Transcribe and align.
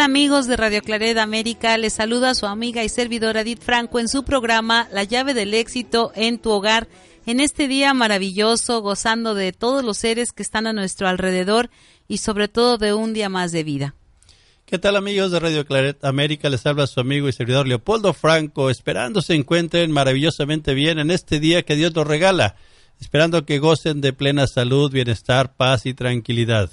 Amigos 0.00 0.46
de 0.46 0.56
Radio 0.56 0.82
Claret 0.82 1.18
América? 1.18 1.78
Les 1.78 1.92
saluda 1.92 2.34
su 2.34 2.46
amiga 2.46 2.82
y 2.82 2.88
servidora 2.88 3.42
Edith 3.42 3.62
Franco 3.62 4.00
en 4.00 4.08
su 4.08 4.24
programa 4.24 4.88
La 4.92 5.04
llave 5.04 5.34
del 5.34 5.54
éxito 5.54 6.10
en 6.14 6.38
tu 6.38 6.50
hogar. 6.50 6.88
En 7.26 7.38
este 7.38 7.68
día 7.68 7.94
maravilloso, 7.94 8.82
gozando 8.82 9.34
de 9.34 9.52
todos 9.52 9.84
los 9.84 9.98
seres 9.98 10.32
que 10.32 10.42
están 10.42 10.66
a 10.66 10.72
nuestro 10.72 11.06
alrededor 11.06 11.70
y 12.08 12.18
sobre 12.18 12.48
todo 12.48 12.76
de 12.76 12.92
un 12.92 13.12
día 13.14 13.28
más 13.28 13.52
de 13.52 13.62
vida. 13.62 13.94
¿Qué 14.66 14.78
tal 14.78 14.96
amigos 14.96 15.30
de 15.30 15.40
Radio 15.40 15.64
Claret 15.64 16.04
América? 16.04 16.50
Les 16.50 16.66
habla 16.66 16.86
su 16.86 17.00
amigo 17.00 17.28
y 17.28 17.32
servidor 17.32 17.68
Leopoldo 17.68 18.12
Franco, 18.14 18.70
esperando 18.70 19.22
se 19.22 19.34
encuentren 19.34 19.92
maravillosamente 19.92 20.74
bien 20.74 20.98
en 20.98 21.10
este 21.10 21.40
día 21.40 21.62
que 21.62 21.76
Dios 21.76 21.94
nos 21.94 22.06
regala, 22.06 22.56
esperando 23.00 23.44
que 23.44 23.58
gocen 23.58 24.00
de 24.00 24.12
plena 24.12 24.46
salud, 24.46 24.90
bienestar, 24.90 25.54
paz 25.54 25.86
y 25.86 25.94
tranquilidad. 25.94 26.70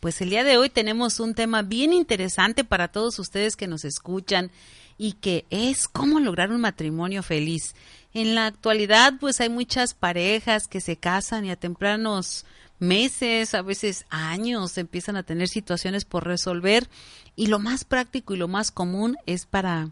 Pues 0.00 0.22
el 0.22 0.30
día 0.30 0.44
de 0.44 0.56
hoy 0.56 0.70
tenemos 0.70 1.20
un 1.20 1.34
tema 1.34 1.60
bien 1.60 1.92
interesante 1.92 2.64
para 2.64 2.88
todos 2.88 3.18
ustedes 3.18 3.54
que 3.54 3.66
nos 3.66 3.84
escuchan 3.84 4.50
y 4.96 5.12
que 5.12 5.44
es 5.50 5.88
cómo 5.88 6.20
lograr 6.20 6.50
un 6.52 6.62
matrimonio 6.62 7.22
feliz. 7.22 7.74
En 8.14 8.34
la 8.34 8.46
actualidad, 8.46 9.14
pues 9.20 9.42
hay 9.42 9.50
muchas 9.50 9.92
parejas 9.92 10.68
que 10.68 10.80
se 10.80 10.96
casan 10.96 11.44
y 11.44 11.50
a 11.50 11.56
tempranos 11.56 12.46
meses, 12.78 13.54
a 13.54 13.60
veces 13.60 14.06
años, 14.08 14.78
empiezan 14.78 15.16
a 15.16 15.22
tener 15.22 15.48
situaciones 15.48 16.06
por 16.06 16.24
resolver 16.26 16.88
y 17.36 17.48
lo 17.48 17.58
más 17.58 17.84
práctico 17.84 18.32
y 18.32 18.38
lo 18.38 18.48
más 18.48 18.70
común 18.70 19.18
es 19.26 19.44
para 19.44 19.90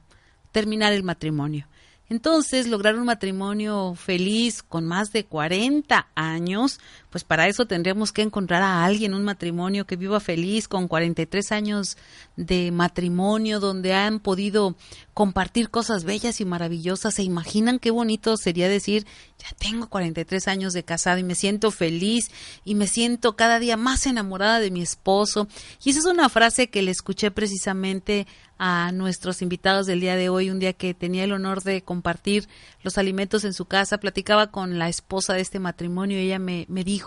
terminar 0.53 0.95
el 0.95 1.03
matrimonio. 1.03 1.69
Entonces, 2.11 2.67
lograr 2.67 2.95
un 2.95 3.05
matrimonio 3.05 3.95
feliz 3.95 4.63
con 4.63 4.87
más 4.87 5.13
de 5.13 5.27
40 5.27 6.09
años, 6.15 6.81
pues 7.11 7.25
para 7.25 7.49
eso 7.49 7.67
tendríamos 7.67 8.13
que 8.13 8.23
encontrar 8.23 8.63
a 8.63 8.85
alguien, 8.85 9.15
un 9.15 9.25
matrimonio 9.25 9.87
que 9.87 9.97
viva 9.97 10.21
feliz 10.21 10.69
con 10.69 10.89
43 10.89 11.53
años 11.53 11.97
de 12.37 12.71
matrimonio, 12.71 13.61
donde 13.61 13.95
han 13.95 14.21
podido 14.21 14.77
compartir 15.15 15.71
cosas 15.71 16.05
bellas 16.05 16.41
y 16.41 16.45
maravillosas. 16.45 17.15
¿Se 17.15 17.23
imaginan 17.23 17.79
qué 17.79 17.91
bonito 17.91 18.37
sería 18.37 18.69
decir, 18.69 19.07
ya 19.39 19.49
tengo 19.59 19.89
43 19.89 20.49
años 20.49 20.73
de 20.73 20.85
casada 20.85 21.19
y 21.19 21.25
me 21.25 21.35
siento 21.35 21.71
feliz 21.71 22.31
y 22.65 22.75
me 22.75 22.87
siento 22.87 23.37
cada 23.37 23.59
día 23.59 23.77
más 23.77 24.07
enamorada 24.07 24.61
de 24.61 24.71
mi 24.71 24.83
esposo? 24.83 25.49
Y 25.83 25.91
esa 25.91 26.01
es 26.01 26.05
una 26.05 26.29
frase 26.29 26.69
que 26.69 26.83
le 26.83 26.91
escuché 26.91 27.31
precisamente 27.31 28.27
a 28.59 28.91
nuestros 28.93 29.41
invitados 29.41 29.87
del 29.87 30.01
día 30.01 30.17
de 30.17 30.29
hoy, 30.29 30.51
un 30.51 30.59
día 30.59 30.73
que 30.73 30.93
tenía 30.93 31.25
el 31.25 31.33
honor 31.33 31.63
de 31.63 31.83
compartir 31.83 32.49
los 32.83 32.99
alimentos 32.99 33.45
en 33.45 33.53
su 33.55 33.67
casa, 33.67 33.99
platicaba 33.99 34.49
con 34.49 34.79
la 34.79 34.89
esposa 34.89 35.35
de 35.35 35.41
este 35.41 35.61
matrimonio 35.61 36.19
y 36.19 36.27
ella 36.27 36.41
me, 36.41 36.67
me 36.69 36.83
dijo, 36.83 36.99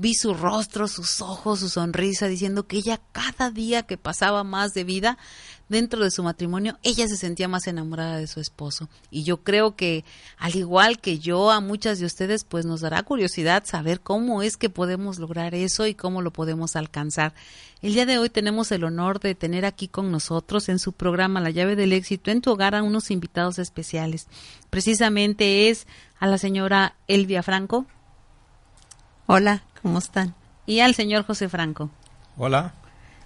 vi 0.00 0.14
su 0.14 0.32
rostro, 0.32 0.88
sus 0.88 1.20
ojos, 1.20 1.60
su 1.60 1.68
sonrisa, 1.68 2.26
diciendo 2.26 2.66
que 2.66 2.78
ella 2.78 3.00
cada 3.12 3.50
día 3.50 3.82
que 3.82 3.98
pasaba 3.98 4.44
más 4.44 4.72
de 4.72 4.84
vida 4.84 5.18
dentro 5.68 6.02
de 6.02 6.10
su 6.10 6.22
matrimonio, 6.22 6.78
ella 6.82 7.06
se 7.06 7.18
sentía 7.18 7.48
más 7.48 7.66
enamorada 7.66 8.16
de 8.16 8.26
su 8.26 8.40
esposo. 8.40 8.88
Y 9.10 9.24
yo 9.24 9.42
creo 9.42 9.76
que, 9.76 10.04
al 10.38 10.56
igual 10.56 11.00
que 11.00 11.18
yo, 11.18 11.50
a 11.50 11.60
muchas 11.60 11.98
de 12.00 12.06
ustedes, 12.06 12.44
pues 12.44 12.64
nos 12.64 12.80
dará 12.80 13.02
curiosidad 13.02 13.64
saber 13.66 14.00
cómo 14.00 14.42
es 14.42 14.56
que 14.56 14.70
podemos 14.70 15.18
lograr 15.18 15.54
eso 15.54 15.86
y 15.86 15.94
cómo 15.94 16.22
lo 16.22 16.32
podemos 16.32 16.76
alcanzar. 16.76 17.34
El 17.82 17.92
día 17.92 18.06
de 18.06 18.18
hoy 18.18 18.30
tenemos 18.30 18.72
el 18.72 18.84
honor 18.84 19.20
de 19.20 19.34
tener 19.34 19.66
aquí 19.66 19.86
con 19.86 20.10
nosotros 20.10 20.70
en 20.70 20.78
su 20.78 20.92
programa 20.92 21.42
La 21.42 21.50
llave 21.50 21.76
del 21.76 21.92
éxito 21.92 22.30
en 22.30 22.40
tu 22.40 22.50
hogar 22.50 22.74
a 22.74 22.82
unos 22.82 23.10
invitados 23.10 23.58
especiales. 23.58 24.28
Precisamente 24.70 25.68
es 25.68 25.86
a 26.18 26.26
la 26.26 26.38
señora 26.38 26.96
Elvia 27.06 27.42
Franco. 27.42 27.86
Hola, 29.32 29.62
¿cómo 29.80 30.00
están? 30.00 30.34
Y 30.66 30.80
al 30.80 30.96
señor 30.96 31.24
José 31.24 31.48
Franco. 31.48 31.88
Hola. 32.36 32.74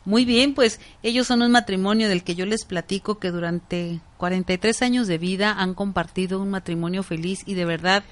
Muy 0.05 0.27
bien, 0.27 0.53
pues 0.53 0.79
ellos 1.03 1.27
son 1.27 1.41
un 1.41 1.51
matrimonio 1.51 2.11
del 2.11 2.23
que 2.23 2.35
yo 2.35 2.45
les 2.45 2.67
platico 2.67 3.19
que 3.19 3.31
durante 3.31 4.01
43 4.19 4.83
años 4.83 5.07
de 5.07 5.17
vida 5.17 5.55
han 5.59 5.73
compartido 5.73 6.43
un 6.43 6.51
matrimonio 6.51 7.03
feliz 7.05 7.43
y 7.47 7.55
de 7.55 7.65
verdad 7.65 8.05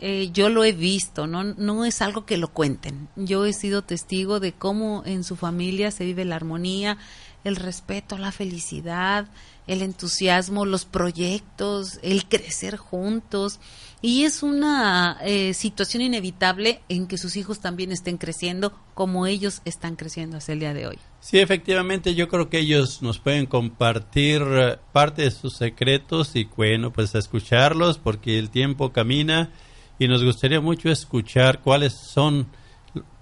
eh, 0.00 0.30
yo 0.32 0.48
lo 0.48 0.64
he 0.64 0.72
visto, 0.72 1.28
¿no? 1.28 1.44
no 1.44 1.84
es 1.84 2.02
algo 2.02 2.26
que 2.26 2.38
lo 2.38 2.48
cuenten. 2.48 3.08
Yo 3.14 3.44
he 3.44 3.52
sido 3.52 3.82
testigo 3.82 4.40
de 4.40 4.52
cómo 4.52 5.04
en 5.06 5.22
su 5.22 5.36
familia 5.36 5.92
se 5.92 6.04
vive 6.04 6.24
la 6.24 6.34
armonía, 6.34 6.98
el 7.44 7.56
respeto, 7.56 8.18
la 8.18 8.32
felicidad, 8.32 9.28
el 9.66 9.82
entusiasmo, 9.82 10.64
los 10.64 10.84
proyectos, 10.84 11.98
el 12.02 12.26
crecer 12.26 12.76
juntos. 12.76 13.60
Y 14.00 14.24
es 14.24 14.42
una 14.42 15.18
eh, 15.22 15.54
situación 15.54 16.02
inevitable 16.02 16.80
en 16.88 17.06
que 17.06 17.18
sus 17.18 17.36
hijos 17.36 17.60
también 17.60 17.92
estén 17.92 18.16
creciendo 18.16 18.72
como 18.94 19.26
ellos 19.26 19.60
están 19.64 19.96
creciendo 19.96 20.36
hasta 20.36 20.52
el 20.52 20.60
día 20.60 20.74
de 20.74 20.86
hoy. 20.86 20.98
Sí, 21.20 21.38
efectivamente, 21.38 22.14
yo 22.14 22.28
creo 22.28 22.48
que 22.48 22.60
ellos 22.60 23.02
nos 23.02 23.18
pueden 23.18 23.46
compartir 23.46 24.42
eh, 24.42 24.78
parte 24.92 25.22
de 25.22 25.30
sus 25.30 25.56
secretos 25.56 26.34
y 26.34 26.44
bueno, 26.44 26.92
pues 26.92 27.14
escucharlos 27.14 27.98
porque 27.98 28.38
el 28.38 28.50
tiempo 28.50 28.92
camina 28.92 29.50
y 29.98 30.06
nos 30.08 30.24
gustaría 30.24 30.60
mucho 30.60 30.90
escuchar 30.90 31.60
cuáles 31.60 31.94
son 31.94 32.46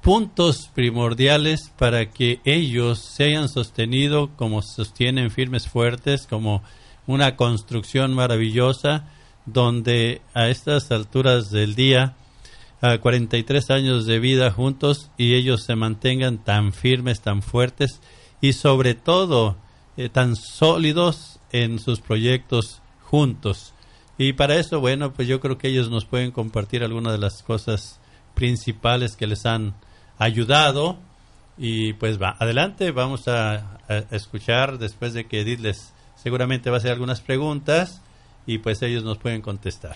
puntos 0.07 0.71
primordiales 0.73 1.73
para 1.77 2.13
que 2.13 2.39
ellos 2.45 3.01
se 3.01 3.25
hayan 3.25 3.49
sostenido 3.49 4.31
como 4.37 4.63
sostienen 4.63 5.33
firmes 5.33 5.67
fuertes, 5.67 6.29
como 6.29 6.63
una 7.09 7.35
construcción 7.35 8.15
maravillosa, 8.15 9.09
donde 9.47 10.23
a 10.33 10.47
estas 10.49 10.93
alturas 10.93 11.51
del 11.51 11.75
día, 11.75 12.15
a 12.81 12.99
43 12.99 13.69
años 13.71 14.07
de 14.07 14.21
vida 14.21 14.53
juntos, 14.53 15.11
y 15.19 15.35
ellos 15.35 15.65
se 15.65 15.75
mantengan 15.75 16.39
tan 16.39 16.73
firmes, 16.73 17.21
tan 17.21 17.43
fuertes 17.43 18.01
y 18.41 18.53
sobre 18.53 18.95
todo 18.95 19.57
eh, 19.97 20.09
tan 20.09 20.37
sólidos 20.37 21.41
en 21.51 21.81
sus 21.81 21.99
proyectos 21.99 22.81
juntos. 23.03 23.75
Y 24.19 24.35
para 24.35 24.55
eso, 24.55 24.79
bueno, 24.79 25.13
pues 25.13 25.27
yo 25.27 25.41
creo 25.41 25.59
que 25.59 25.67
ellos 25.67 25.91
nos 25.91 26.05
pueden 26.05 26.31
compartir 26.31 26.85
algunas 26.85 27.13
de 27.13 27.19
las 27.19 27.43
cosas 27.43 27.99
principales 28.37 29.17
que 29.17 29.27
les 29.27 29.45
han 29.47 29.75
ayudado. 30.19 30.99
Y 31.59 31.95
pues 31.95 32.21
va, 32.21 32.37
adelante, 32.39 32.91
vamos 32.91 33.29
a, 33.29 33.79
escuchar 34.11 34.79
después 34.79 35.15
de 35.15 35.27
que 35.27 35.43
Edith 35.43 35.61
les 35.61 35.93
seguramente 36.17 36.71
va 36.71 36.77
a 36.77 36.79
hacer 36.79 36.91
algunas 36.91 37.21
preguntas 37.21 38.01
y 38.45 38.59
pues 38.59 38.83
ellos 38.83 39.05
nos 39.05 39.19
pueden 39.19 39.43
contestar. 39.43 39.95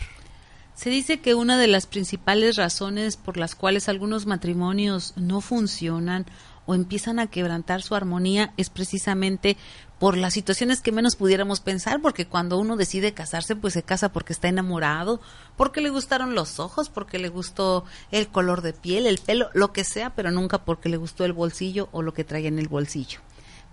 Se 0.75 0.91
dice 0.91 1.21
que 1.21 1.35
una 1.35 1.59
de 1.59 1.67
las 1.67 1.87
principales 1.87 2.57
razones 2.57 3.17
por 3.17 3.37
las 3.37 3.55
cuales 3.57 3.89
algunos 3.89 4.27
matrimonios 4.27 5.13
no 5.17 5.41
funcionan 5.41 6.25
o 6.67 6.75
empiezan 6.75 7.19
a 7.19 7.27
quebrantar 7.27 7.83
su 7.83 7.97
armonía 7.97 8.53
es 8.57 8.71
precisamente 8.71 9.57
por 10.01 10.17
las 10.17 10.33
situaciones 10.33 10.81
que 10.81 10.93
menos 10.93 11.15
pudiéramos 11.15 11.61
pensar, 11.61 12.01
porque 12.01 12.27
cuando 12.27 12.59
uno 12.59 12.77
decide 12.77 13.13
casarse, 13.13 13.55
pues 13.55 13.75
se 13.75 13.83
casa 13.83 14.11
porque 14.11 14.33
está 14.33 14.49
enamorado, 14.49 15.21
porque 15.59 15.83
le 15.83 15.91
gustaron 15.91 16.35
los 16.35 16.59
ojos, 16.59 16.89
porque 16.89 17.19
le 17.19 17.29
gustó 17.29 17.85
el 18.11 18.27
color 18.29 18.63
de 18.63 18.73
piel, 18.73 19.07
el 19.07 19.19
pelo, 19.19 19.51
lo 19.53 19.75
que 19.75 19.85
sea, 19.85 20.15
pero 20.15 20.31
nunca 20.31 20.65
porque 20.65 20.89
le 20.89 20.97
gustó 20.97 21.27
el 21.27 21.35
bolsillo 21.35 21.91
o 21.93 22.01
lo 22.01 22.15
que 22.15 22.25
trae 22.25 22.47
en 22.47 22.59
el 22.59 22.67
bolsillo. 22.67 23.21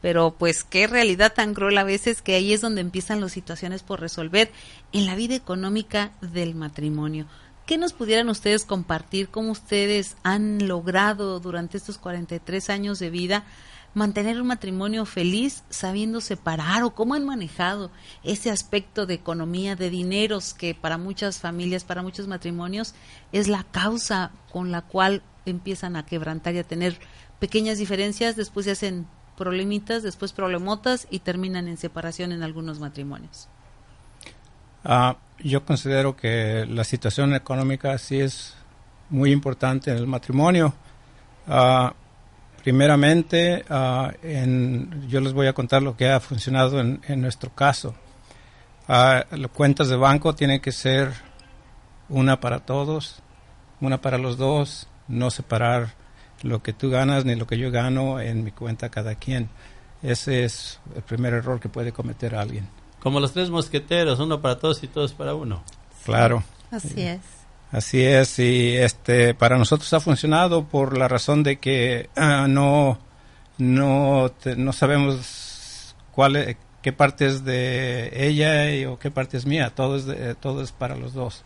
Pero 0.02 0.36
pues 0.38 0.66
qué 0.66 0.86
realidad 0.86 1.34
tan 1.34 1.54
cruel 1.54 1.78
a 1.78 1.86
veces 1.86 2.22
que 2.22 2.36
ahí 2.36 2.52
es 2.52 2.60
donde 2.60 2.82
empiezan 2.82 3.22
las 3.22 3.32
situaciones 3.32 3.82
por 3.82 4.02
resolver 4.02 4.52
en 4.92 5.06
la 5.06 5.16
vida 5.16 5.34
económica 5.34 6.12
del 6.20 6.56
matrimonio 6.56 7.26
¿Qué 7.68 7.78
nos 7.78 7.92
pudieran 7.92 8.30
ustedes 8.30 8.64
compartir? 8.64 9.28
¿Cómo 9.28 9.52
ustedes 9.52 10.16
han 10.24 10.70
logrado 10.70 11.42
durante 11.42 11.76
estos 11.76 11.98
43 11.98 12.70
años 12.70 12.98
de 12.98 13.10
vida 13.10 13.44
mantener 13.94 14.40
un 14.40 14.48
matrimonio 14.48 15.06
feliz 15.06 15.66
sabiendo 15.70 16.22
separar 16.22 16.84
o 16.84 16.96
cómo 16.96 17.14
han 17.14 17.26
manejado 17.26 17.92
ese 18.24 18.52
aspecto 18.52 19.06
de 19.06 19.16
economía, 19.16 19.76
de 19.76 19.90
dineros 19.90 20.54
que 20.54 20.76
para 20.76 20.98
muchas 20.98 21.40
familias, 21.40 21.84
para 21.84 22.02
muchos 22.02 22.26
matrimonios 22.30 22.96
es 23.34 23.50
la 23.50 23.66
causa 23.66 24.32
con 24.50 24.72
la 24.72 24.84
cual 24.84 25.22
empiezan 25.46 25.98
a 25.98 26.06
quebrantar 26.06 26.56
y 26.56 26.60
a 26.60 26.64
tener 26.64 26.98
pequeñas 27.38 27.80
diferencias, 27.80 28.38
después 28.38 28.66
se 28.66 28.72
hacen 28.72 29.08
problemitas, 29.36 30.04
después 30.04 30.32
problemotas 30.32 31.06
y 31.10 31.20
terminan 31.20 31.68
en 31.68 31.76
separación 31.76 32.32
en 32.32 32.44
algunos 32.44 32.80
matrimonios. 32.80 33.50
Ah, 34.86 35.18
yo 35.40 35.66
considero 35.66 36.16
que 36.16 36.66
la 36.68 36.84
situación 36.84 37.34
económica 37.34 37.98
sí 37.98 38.20
es 38.20 38.56
muy 39.10 39.32
importante 39.32 39.92
en 39.92 39.98
el 39.98 40.08
matrimonio. 40.08 40.74
Uh, 41.48 41.90
primeramente, 42.62 43.64
uh, 43.70 44.10
en, 44.22 45.08
yo 45.08 45.22
les 45.22 45.34
voy 45.34 45.48
a 45.48 45.54
contar 45.54 45.82
lo 45.82 45.96
que 45.96 46.10
ha 46.10 46.20
funcionado 46.20 46.80
en, 46.80 47.02
en 47.08 47.22
nuestro 47.22 47.54
caso. 47.54 47.96
Las 48.88 49.52
cuentas 49.54 49.90
de 49.90 49.98
banco 49.98 50.34
tienen 50.34 50.62
que 50.62 50.72
ser 50.72 51.12
una 52.08 52.40
para 52.40 52.60
todos, 52.60 53.22
una 53.82 54.00
para 54.00 54.18
los 54.18 54.38
dos, 54.38 54.88
no 55.10 55.30
separar 55.30 55.90
lo 56.42 56.64
que 56.64 56.72
tú 56.72 56.90
ganas 56.90 57.26
ni 57.26 57.36
lo 57.36 57.48
que 57.48 57.58
yo 57.58 57.70
gano 57.70 58.22
en 58.22 58.46
mi 58.46 58.52
cuenta 58.52 58.90
cada 58.90 59.16
quien. 59.16 59.50
Ese 60.02 60.46
es 60.46 60.80
el 60.96 61.02
primer 61.02 61.34
error 61.34 61.60
que 61.60 61.68
puede 61.68 61.92
cometer 61.92 62.36
alguien. 62.36 62.70
Como 63.00 63.20
los 63.20 63.34
tres 63.34 63.50
mosqueteros, 63.50 64.20
uno 64.20 64.42
para 64.42 64.60
todos 64.60 64.84
y 64.84 64.88
todos 64.88 65.14
para 65.14 65.34
uno. 65.36 65.64
Claro. 66.04 66.44
Así 66.72 67.02
es. 67.02 67.22
Así 67.72 68.02
es, 68.02 68.40
y 68.40 68.78
este, 68.78 69.34
para 69.34 69.58
nosotros 69.58 69.92
ha 69.92 70.00
funcionado 70.00 70.64
por 70.70 70.98
la 70.98 71.10
razón 71.10 71.44
de 71.44 71.58
que 71.58 72.10
uh, 72.16 72.48
no, 72.48 72.98
no, 73.58 74.32
no 74.56 74.74
sabemos 74.74 75.94
cuál 76.14 76.38
es, 76.38 76.56
qué 76.82 76.94
parte 76.94 77.26
es 77.26 77.44
de 77.44 78.26
ella 78.26 78.72
y, 78.72 78.86
o 78.86 78.98
qué 78.98 79.12
parte 79.12 79.36
es 79.36 79.46
mía, 79.46 79.74
todo 79.76 79.98
es, 79.98 80.06
de, 80.06 80.36
todo 80.36 80.62
es 80.62 80.72
para 80.72 80.96
los 80.96 81.14
dos. 81.14 81.44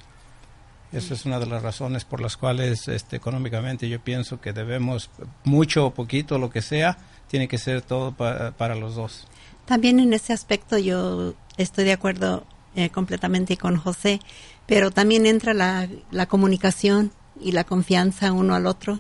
Esa 0.92 1.16
es 1.16 1.26
una 1.26 1.40
de 1.40 1.48
las 1.48 1.64
razones 1.64 2.06
por 2.06 2.22
las 2.22 2.38
cuales 2.38 2.88
este, 2.88 3.16
económicamente 3.16 3.90
yo 3.90 4.00
pienso 4.00 4.40
que 4.40 4.54
debemos, 4.54 5.10
mucho 5.44 5.88
o 5.88 5.94
poquito, 5.94 6.38
lo 6.38 6.52
que 6.52 6.62
sea, 6.62 7.00
tiene 7.28 7.48
que 7.48 7.58
ser 7.58 7.82
todo 7.82 8.12
pa, 8.12 8.52
para 8.52 8.76
los 8.76 8.94
dos. 8.94 9.26
También 9.72 10.02
en 10.02 10.12
ese 10.12 10.34
aspecto 10.34 10.78
yo 10.78 11.34
estoy 11.56 11.86
de 11.86 11.94
acuerdo 11.94 12.46
eh, 12.76 12.90
completamente 12.90 13.56
con 13.56 13.78
José, 13.78 14.20
pero 14.66 14.92
también 14.92 15.26
entra 15.26 15.54
la, 15.54 16.26
comunicación 16.26 17.14
y 17.40 17.54
la 17.54 17.64
confianza 17.64 18.34
uno 18.34 18.54
al 18.54 18.68
otro, 18.68 19.00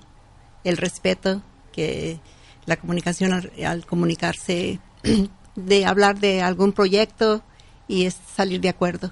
el 0.64 0.78
respeto, 0.78 1.42
que 1.74 2.22
la 2.66 2.78
comunicación 2.78 3.34
al, 3.34 3.52
al 3.66 3.86
comunicarse, 3.86 4.80
de 5.56 5.86
hablar 5.86 6.22
de 6.22 6.42
algún 6.42 6.72
proyecto 6.72 7.44
y 7.90 8.06
es 8.06 8.16
salir 8.34 8.62
de 8.62 8.70
acuerdo. 8.70 9.12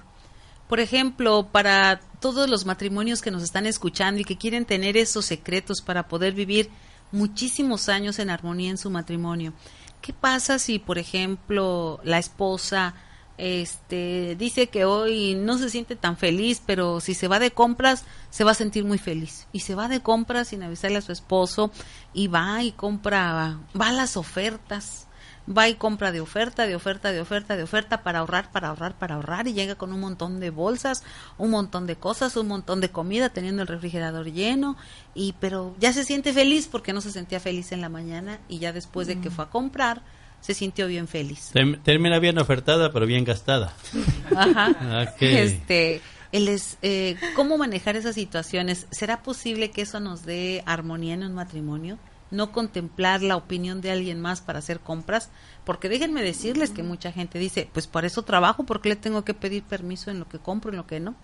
Por 0.69 0.79
ejemplo, 0.79 1.49
para 1.51 1.99
todos 2.21 2.49
los 2.49 2.65
matrimonios 2.65 3.21
que 3.21 3.31
nos 3.31 3.43
están 3.43 3.65
escuchando 3.65 4.21
y 4.21 4.23
que 4.23 4.37
quieren 4.37 4.63
tener 4.63 4.95
esos 4.95 5.25
secretos 5.25 5.81
para 5.81 6.07
poder 6.07 6.33
vivir 6.35 6.69
muchísimos 7.11 7.89
años 7.89 8.17
en 8.19 8.29
armonía 8.29 8.69
en 8.69 8.77
su 8.77 8.89
matrimonio, 8.89 9.53
¿Qué 10.09 10.13
pasa 10.13 10.57
si, 10.57 10.79
por 10.79 10.97
ejemplo, 10.97 11.99
la 12.03 12.17
esposa 12.17 12.95
este 13.37 14.35
dice 14.39 14.65
que 14.65 14.83
hoy 14.83 15.35
no 15.35 15.59
se 15.59 15.69
siente 15.69 15.95
tan 15.95 16.17
feliz, 16.17 16.63
pero 16.65 16.99
si 16.99 17.13
se 17.13 17.27
va 17.27 17.37
de 17.37 17.51
compras 17.51 18.05
se 18.31 18.43
va 18.43 18.49
a 18.49 18.55
sentir 18.55 18.85
muy 18.85 18.97
feliz. 18.97 19.45
Y 19.51 19.59
se 19.59 19.75
va 19.75 19.87
de 19.87 20.01
compras 20.01 20.47
sin 20.47 20.63
avisarle 20.63 20.97
a 20.97 21.03
su 21.03 21.11
esposo 21.11 21.71
y 22.11 22.25
va 22.27 22.63
y 22.63 22.71
compra 22.71 23.59
va 23.79 23.87
a 23.87 23.91
las 23.91 24.17
ofertas 24.17 25.05
va 25.49 25.67
y 25.67 25.75
compra 25.75 26.11
de 26.11 26.21
oferta, 26.21 26.67
de 26.67 26.75
oferta, 26.75 27.11
de 27.11 27.21
oferta, 27.21 27.57
de 27.57 27.63
oferta 27.63 28.03
para 28.03 28.19
ahorrar, 28.19 28.51
para 28.51 28.69
ahorrar, 28.69 28.97
para 28.97 29.15
ahorrar 29.15 29.47
y 29.47 29.53
llega 29.53 29.75
con 29.75 29.93
un 29.93 29.99
montón 29.99 30.39
de 30.39 30.49
bolsas, 30.49 31.03
un 31.37 31.51
montón 31.51 31.87
de 31.87 31.95
cosas, 31.95 32.35
un 32.37 32.47
montón 32.47 32.81
de 32.81 32.89
comida, 32.89 33.29
teniendo 33.29 33.61
el 33.61 33.67
refrigerador 33.67 34.31
lleno 34.31 34.77
y 35.15 35.33
pero 35.39 35.75
ya 35.79 35.93
se 35.93 36.03
siente 36.03 36.33
feliz 36.33 36.67
porque 36.67 36.93
no 36.93 37.01
se 37.01 37.11
sentía 37.11 37.39
feliz 37.39 37.71
en 37.71 37.81
la 37.81 37.89
mañana 37.89 38.39
y 38.47 38.59
ya 38.59 38.73
después 38.73 39.07
de 39.07 39.19
que 39.19 39.29
fue 39.29 39.45
a 39.45 39.49
comprar 39.49 40.01
se 40.41 40.53
sintió 40.53 40.87
bien 40.87 41.07
feliz. 41.07 41.51
Termina 41.83 42.19
bien 42.19 42.37
ofertada, 42.37 42.93
pero 42.93 43.05
bien 43.05 43.25
gastada. 43.25 43.73
Ajá. 44.35 45.13
Okay. 45.13 45.35
Este, 45.35 46.01
el 46.31 46.47
es, 46.47 46.77
eh, 46.81 47.17
¿Cómo 47.35 47.57
manejar 47.57 47.95
esas 47.95 48.15
situaciones? 48.15 48.87
¿Será 48.91 49.21
posible 49.21 49.71
que 49.71 49.81
eso 49.81 49.99
nos 49.99 50.25
dé 50.25 50.63
armonía 50.65 51.15
en 51.15 51.23
un 51.23 51.33
matrimonio? 51.33 51.97
No 52.31 52.51
contemplar 52.51 53.21
la 53.21 53.35
opinión 53.35 53.81
de 53.81 53.91
alguien 53.91 54.19
más 54.19 54.41
para 54.41 54.59
hacer 54.59 54.79
compras, 54.79 55.29
porque 55.65 55.89
déjenme 55.89 56.21
decirles 56.21 56.71
que 56.71 56.83
mucha 56.83 57.11
gente 57.11 57.39
dice, 57.39 57.69
pues 57.73 57.87
por 57.87 58.05
eso 58.05 58.23
trabajo, 58.23 58.65
porque 58.65 58.89
le 58.89 58.95
tengo 58.95 59.23
que 59.23 59.33
pedir 59.33 59.63
permiso 59.63 60.11
en 60.11 60.19
lo 60.19 60.27
que 60.27 60.39
compro 60.39 60.71
y 60.71 60.73
en 60.73 60.77
lo 60.77 60.87
que 60.87 60.99
no? 60.99 61.15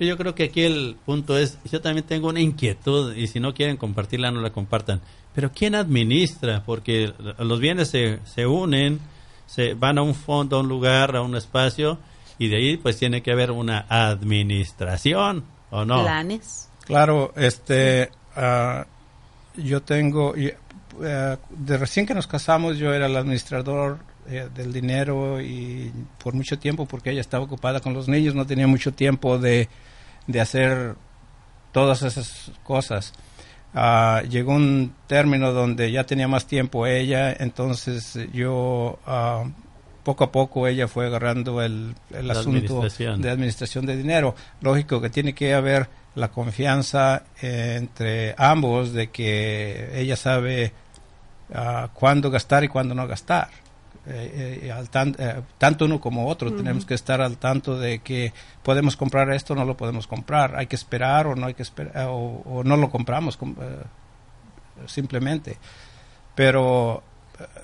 Yo 0.00 0.16
creo 0.16 0.34
que 0.34 0.44
aquí 0.44 0.62
el 0.62 0.96
punto 1.04 1.38
es, 1.38 1.58
yo 1.70 1.80
también 1.80 2.06
tengo 2.06 2.28
una 2.28 2.40
inquietud 2.40 3.14
y 3.14 3.28
si 3.28 3.38
no 3.38 3.54
quieren 3.54 3.76
compartirla, 3.76 4.32
no 4.32 4.40
la 4.40 4.50
compartan. 4.50 5.00
Pero 5.34 5.52
¿quién 5.52 5.74
administra? 5.74 6.62
Porque 6.64 7.12
los 7.38 7.60
bienes 7.60 7.90
se, 7.90 8.18
se 8.24 8.46
unen, 8.46 9.00
se 9.46 9.74
van 9.74 9.98
a 9.98 10.02
un 10.02 10.14
fondo, 10.14 10.56
a 10.56 10.60
un 10.60 10.68
lugar, 10.68 11.14
a 11.16 11.22
un 11.22 11.36
espacio 11.36 11.98
y 12.38 12.48
de 12.48 12.56
ahí 12.56 12.76
pues 12.76 12.98
tiene 12.98 13.22
que 13.22 13.30
haber 13.30 13.50
una 13.50 13.86
administración, 13.88 15.44
¿o 15.70 15.84
no? 15.84 16.02
Planes. 16.02 16.68
Claro, 16.84 17.32
este, 17.36 18.10
uh, 18.36 18.84
yo 19.56 19.82
tengo, 19.82 20.30
uh, 20.30 21.04
de 21.50 21.78
recién 21.78 22.06
que 22.06 22.14
nos 22.14 22.26
casamos, 22.26 22.78
yo 22.78 22.92
era 22.92 23.06
el 23.06 23.16
administrador 23.16 23.98
eh, 24.28 24.48
del 24.54 24.72
dinero 24.72 25.40
y 25.40 25.92
por 26.22 26.34
mucho 26.34 26.58
tiempo, 26.58 26.86
porque 26.86 27.10
ella 27.10 27.20
estaba 27.20 27.44
ocupada 27.44 27.80
con 27.80 27.94
los 27.94 28.08
niños, 28.08 28.34
no 28.34 28.46
tenía 28.46 28.66
mucho 28.66 28.92
tiempo 28.92 29.38
de, 29.38 29.68
de 30.26 30.40
hacer 30.40 30.94
todas 31.72 32.02
esas 32.02 32.52
cosas. 32.62 33.12
Uh, 33.74 34.24
llegó 34.28 34.52
un 34.52 34.94
término 35.08 35.52
donde 35.52 35.90
ya 35.90 36.04
tenía 36.04 36.28
más 36.28 36.46
tiempo 36.46 36.86
ella, 36.86 37.32
entonces 37.32 38.16
yo 38.32 39.00
uh, 39.04 39.50
poco 40.04 40.22
a 40.22 40.30
poco 40.30 40.68
ella 40.68 40.86
fue 40.86 41.06
agarrando 41.06 41.60
el, 41.60 41.94
el 42.10 42.30
asunto 42.30 42.82
de 42.82 43.30
administración 43.30 43.84
de 43.84 43.96
dinero. 43.96 44.36
Lógico 44.60 45.00
que 45.00 45.10
tiene 45.10 45.34
que 45.34 45.54
haber 45.54 45.88
la 46.14 46.28
confianza 46.28 47.24
eh, 47.42 47.76
entre 47.78 48.34
ambos 48.38 48.92
de 48.92 49.10
que 49.10 49.90
ella 50.00 50.16
sabe 50.16 50.72
uh, 51.50 51.88
cuándo 51.92 52.30
gastar 52.30 52.64
y 52.64 52.68
cuándo 52.68 52.94
no 52.94 53.06
gastar. 53.06 53.48
Eh, 54.06 54.60
eh, 54.64 54.70
al 54.70 54.90
tan, 54.90 55.16
eh, 55.18 55.40
tanto 55.56 55.86
uno 55.86 55.98
como 55.98 56.28
otro 56.28 56.50
uh 56.50 56.52
-huh. 56.52 56.56
tenemos 56.58 56.84
que 56.84 56.92
estar 56.92 57.22
al 57.22 57.38
tanto 57.38 57.78
de 57.78 58.00
que 58.00 58.34
podemos 58.62 58.96
comprar 58.96 59.30
esto 59.30 59.54
o 59.54 59.56
no 59.56 59.64
lo 59.64 59.78
podemos 59.78 60.06
comprar, 60.06 60.56
hay 60.56 60.66
que 60.66 60.76
esperar 60.76 61.26
o 61.26 61.34
no 61.34 61.46
hay 61.46 61.54
que 61.54 61.62
esperar 61.62 62.08
o, 62.08 62.42
o 62.44 62.62
no 62.64 62.76
lo 62.76 62.90
compramos 62.90 63.38
simplemente. 64.86 65.56
Pero 66.34 67.02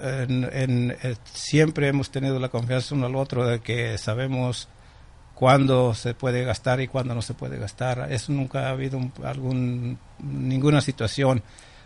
en, 0.00 0.48
en, 0.50 0.96
siempre 1.24 1.88
hemos 1.88 2.10
tenido 2.10 2.38
la 2.38 2.48
confianza 2.48 2.94
uno 2.94 3.06
al 3.06 3.16
otro 3.16 3.44
de 3.44 3.60
que 3.60 3.98
sabemos 3.98 4.68
cuándo 5.40 5.94
se 5.94 6.12
puede 6.12 6.44
gastar 6.44 6.82
y 6.82 6.86
cuándo 6.86 7.14
no 7.14 7.22
se 7.22 7.32
puede 7.32 7.56
gastar. 7.56 8.08
Eso 8.12 8.30
nunca 8.30 8.66
ha 8.66 8.70
habido 8.72 8.98
un, 8.98 9.10
algún, 9.24 9.98
ninguna 10.18 10.82
situación. 10.82 11.42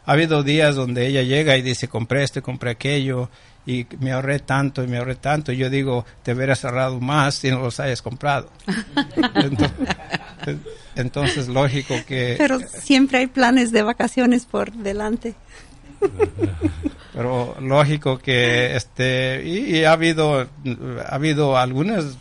Ha 0.06 0.12
habido 0.14 0.42
días 0.42 0.74
donde 0.74 1.06
ella 1.06 1.22
llega 1.22 1.56
y 1.56 1.62
dice, 1.62 1.86
compré 1.86 2.24
esto, 2.24 2.42
compré 2.42 2.72
aquello, 2.72 3.30
y 3.64 3.86
me 4.00 4.10
ahorré 4.10 4.40
tanto 4.40 4.82
y 4.82 4.88
me 4.88 4.98
ahorré 4.98 5.14
tanto. 5.14 5.52
Y 5.52 5.58
yo 5.58 5.70
digo, 5.70 6.04
te 6.24 6.32
hubieras 6.32 6.64
ahorrado 6.64 6.98
más 6.98 7.36
si 7.36 7.48
no 7.52 7.60
los 7.60 7.78
hayas 7.78 8.02
comprado. 8.02 8.50
entonces, 9.36 9.70
entonces, 10.96 11.46
lógico 11.46 11.94
que... 12.08 12.34
Pero 12.36 12.58
siempre 12.58 13.18
hay 13.18 13.28
planes 13.28 13.70
de 13.70 13.84
vacaciones 13.84 14.46
por 14.46 14.72
delante. 14.72 15.36
Pero 17.12 17.56
lógico 17.60 18.18
que 18.18 18.74
este 18.74 19.42
y, 19.44 19.76
y 19.76 19.84
ha 19.84 19.92
habido 19.92 20.40
ha 20.40 21.14
habido 21.14 21.56
algunas 21.56 22.18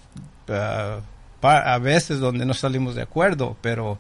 uh, 0.48 1.02
a 1.44 1.78
veces 1.78 2.20
donde 2.20 2.46
no 2.46 2.54
salimos 2.54 2.96
de 2.96 3.02
acuerdo, 3.02 3.58
pero 3.62 3.98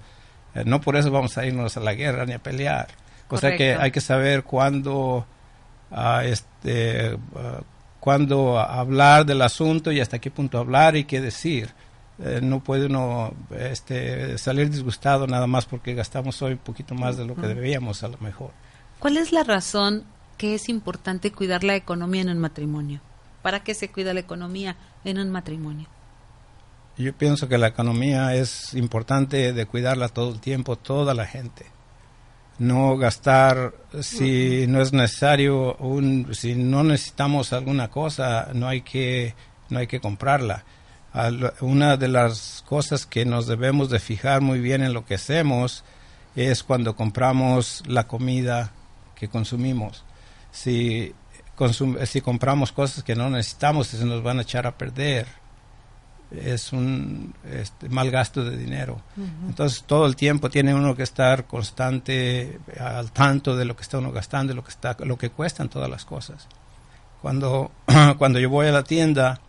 eh, 0.55 0.63
no 0.65 0.81
por 0.81 0.95
eso 0.95 1.12
vamos 1.12 1.38
a 1.38 1.45
irnos 1.45 1.77
a 1.77 1.79
la 1.79 1.93
guerra 1.93 2.25
ni 2.25 2.33
a 2.33 2.39
pelear. 2.39 2.88
O 3.29 3.38
sea 3.38 3.57
que 3.57 3.73
hay 3.73 3.91
que 3.91 4.01
saber 4.01 4.43
cuándo, 4.43 5.25
uh, 5.91 6.19
este, 6.23 7.15
uh, 7.15 7.63
cuándo 8.00 8.59
hablar 8.59 9.25
del 9.25 9.41
asunto 9.41 9.91
y 9.91 10.00
hasta 10.00 10.19
qué 10.19 10.29
punto 10.29 10.59
hablar 10.59 10.95
y 10.95 11.05
qué 11.05 11.19
decir. 11.19 11.73
Eh, 12.19 12.41
no 12.43 12.63
puede 12.63 12.85
uno 12.85 13.33
este, 13.57 14.38
salir 14.38 14.69
disgustado 14.69 15.25
nada 15.25 15.47
más 15.47 15.65
porque 15.65 15.95
gastamos 15.95 16.39
hoy 16.43 16.53
un 16.53 16.59
poquito 16.59 16.93
más 16.93 17.17
de 17.17 17.25
lo 17.25 17.35
que 17.35 17.47
debíamos 17.47 18.03
a 18.03 18.07
lo 18.07 18.19
mejor. 18.19 18.51
¿Cuál 19.00 19.17
es 19.17 19.31
la 19.31 19.43
razón 19.43 20.03
que 20.38 20.53
es 20.53 20.69
importante 20.69 21.31
cuidar 21.31 21.63
la 21.63 21.75
economía 21.75 22.21
en 22.21 22.29
un 22.29 22.38
matrimonio? 22.38 23.01
¿Para 23.41 23.63
qué 23.63 23.73
se 23.73 23.89
cuida 23.89 24.13
la 24.13 24.19
economía 24.19 24.75
en 25.03 25.17
un 25.17 25.31
matrimonio? 25.31 25.88
Yo 26.97 27.13
pienso 27.13 27.47
que 27.47 27.57
la 27.57 27.67
economía 27.67 28.35
es 28.35 28.73
importante 28.75 29.53
de 29.53 29.65
cuidarla 29.65 30.09
todo 30.09 30.31
el 30.33 30.39
tiempo, 30.39 30.75
toda 30.75 31.13
la 31.13 31.25
gente. 31.25 31.65
No 32.59 32.97
gastar 32.97 33.73
si 34.01 34.67
no 34.67 34.79
es 34.79 34.93
necesario, 34.93 35.75
un, 35.77 36.35
si 36.35 36.53
no 36.53 36.83
necesitamos 36.83 37.51
alguna 37.51 37.89
cosa, 37.89 38.50
no 38.53 38.67
hay 38.67 38.81
que, 38.81 39.33
no 39.69 39.79
hay 39.79 39.88
que 39.88 40.00
comprarla. 40.00 40.65
Una 41.62 41.97
de 41.97 42.07
las 42.07 42.63
cosas 42.67 43.05
que 43.05 43.25
nos 43.25 43.47
debemos 43.47 43.89
de 43.89 44.00
fijar 44.00 44.41
muy 44.41 44.59
bien 44.59 44.83
en 44.83 44.93
lo 44.93 45.05
que 45.05 45.15
hacemos 45.15 45.83
es 46.35 46.63
cuando 46.63 46.95
compramos 46.95 47.83
la 47.88 48.07
comida 48.07 48.71
que 49.15 49.29
consumimos. 49.29 50.03
Si, 50.51 51.13
si 52.05 52.21
compramos 52.21 52.71
cosas 52.71 53.03
que 53.03 53.15
no 53.15 53.31
necesitamos, 53.31 53.88
se 53.88 54.05
nos 54.05 54.21
van 54.21 54.39
a 54.39 54.43
echar 54.43 54.67
a 54.67 54.77
perder 54.77 55.42
es 56.42 56.74
un 56.74 57.34
este, 57.52 57.90
mal 57.90 58.10
gasto 58.10 58.44
de 58.44 58.58
dinero. 58.58 59.02
Entonces 59.48 59.84
todo 59.84 60.06
el 60.06 60.16
tiempo 60.16 60.50
tiene 60.50 60.74
uno 60.74 60.96
que 60.96 61.04
estar 61.04 61.46
constante 61.46 62.60
al 62.80 63.12
tanto 63.12 63.56
de 63.56 63.66
lo 63.66 63.75
que 63.75 63.84
está 63.84 64.00
uno 64.00 64.12
gastando 64.12 64.54
lo 64.54 64.63
que 64.63 64.72
está 64.72 64.96
lo 65.00 65.18
que 65.18 65.30
cuestan 65.30 65.70
todas 65.70 65.90
las 65.90 66.06
cosas. 66.06 66.48
Cuando 67.22 67.72
cuando 68.18 68.40
yo 68.40 68.50
voy 68.50 68.68
a 68.68 68.72
la 68.72 68.84
tienda 68.84 69.40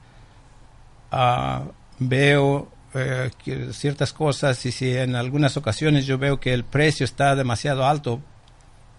uh, 1.12 1.70
veo 1.98 2.68
eh, 2.94 3.30
ciertas 3.72 4.12
cosas 4.12 4.64
y 4.66 4.72
si 4.72 4.94
en 4.96 5.16
algunas 5.16 5.56
ocasiones 5.56 6.06
yo 6.06 6.18
veo 6.18 6.38
que 6.38 6.52
el 6.52 6.64
precio 6.64 7.04
está 7.04 7.34
demasiado 7.34 7.86
alto 7.86 8.20